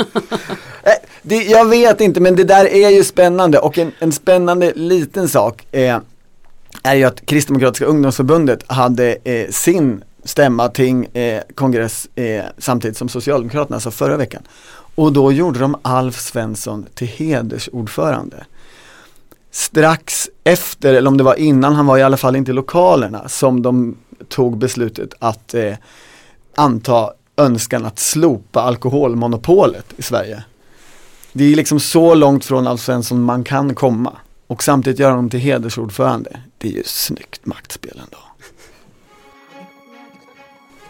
eh, 0.82 0.92
det, 1.22 1.42
jag 1.42 1.64
vet 1.64 2.00
inte 2.00 2.20
men 2.20 2.36
det 2.36 2.44
där 2.44 2.64
är 2.64 2.90
ju 2.90 3.04
spännande 3.04 3.58
och 3.58 3.78
en, 3.78 3.92
en 3.98 4.12
spännande 4.12 4.72
liten 4.76 5.28
sak 5.28 5.66
är, 5.72 6.00
är 6.82 6.94
ju 6.94 7.04
att 7.04 7.26
Kristdemokratiska 7.26 7.84
ungdomsförbundet 7.84 8.70
hade 8.70 9.16
eh, 9.24 9.48
sin 9.50 10.04
stämma, 10.24 10.68
ting, 10.68 11.04
eh, 11.04 11.42
kongress 11.54 12.08
eh, 12.14 12.44
samtidigt 12.58 12.96
som 12.96 13.08
Socialdemokraterna, 13.08 13.76
alltså 13.76 13.90
förra 13.90 14.16
veckan. 14.16 14.42
Och 14.98 15.12
då 15.12 15.32
gjorde 15.32 15.58
de 15.58 15.76
Alf 15.82 16.20
Svensson 16.20 16.86
till 16.94 17.06
hedersordförande. 17.06 18.46
Strax 19.50 20.30
efter, 20.44 20.94
eller 20.94 21.08
om 21.08 21.16
det 21.16 21.24
var 21.24 21.34
innan, 21.34 21.74
han 21.74 21.86
var 21.86 21.98
i 21.98 22.02
alla 22.02 22.16
fall 22.16 22.36
inte 22.36 22.50
i 22.50 22.54
lokalerna, 22.54 23.28
som 23.28 23.62
de 23.62 23.96
tog 24.28 24.58
beslutet 24.58 25.14
att 25.18 25.54
eh, 25.54 25.74
anta 26.54 27.12
önskan 27.36 27.84
att 27.84 27.98
slopa 27.98 28.62
alkoholmonopolet 28.62 29.86
i 29.96 30.02
Sverige. 30.02 30.42
Det 31.32 31.44
är 31.44 31.56
liksom 31.56 31.80
så 31.80 32.14
långt 32.14 32.44
från 32.44 32.66
Alf 32.66 32.80
Svensson 32.80 33.22
man 33.22 33.44
kan 33.44 33.74
komma. 33.74 34.12
Och 34.46 34.62
samtidigt 34.62 34.98
göra 34.98 35.10
honom 35.10 35.30
till 35.30 35.40
hedersordförande. 35.40 36.40
Det 36.58 36.68
är 36.68 36.72
ju 36.72 36.82
snyggt 36.84 37.46
maktspel 37.46 38.00
ändå. 38.04 38.18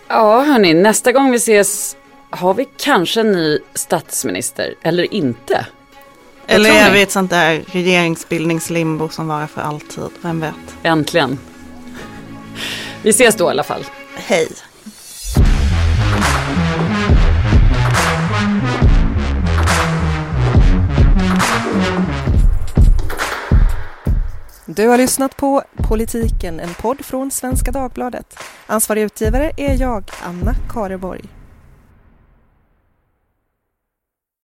Ja 0.08 0.42
hörni, 0.42 0.74
nästa 0.74 1.12
gång 1.12 1.30
vi 1.30 1.36
ses 1.36 1.96
har 2.30 2.54
vi 2.54 2.68
kanske 2.76 3.20
en 3.20 3.32
ny 3.32 3.58
statsminister 3.74 4.74
eller 4.82 5.14
inte. 5.14 5.66
Eller 6.46 6.70
är 6.70 6.92
vi 6.92 7.02
ett 7.02 7.10
sånt 7.10 7.30
där 7.30 7.62
regeringsbildningslimbo 7.66 9.08
som 9.08 9.28
varar 9.28 9.46
för 9.46 9.60
alltid, 9.60 10.04
vem 10.22 10.40
vet? 10.40 10.54
Äntligen. 10.82 11.38
Vi 13.02 13.10
ses 13.10 13.36
då 13.36 13.44
i 13.44 13.50
alla 13.50 13.62
fall. 13.62 13.84
Hej. 14.14 14.48
Du 24.66 24.88
har 24.88 24.98
lyssnat 24.98 25.36
på 25.36 25.62
Politiken, 25.76 26.60
en 26.60 26.74
podd 26.74 27.04
från 27.04 27.30
Svenska 27.30 27.72
Dagbladet. 27.72 28.38
Ansvarig 28.66 29.02
utgivare 29.02 29.52
är 29.56 29.80
jag, 29.80 30.10
Anna 30.22 30.54
Kareborg. 30.68 31.37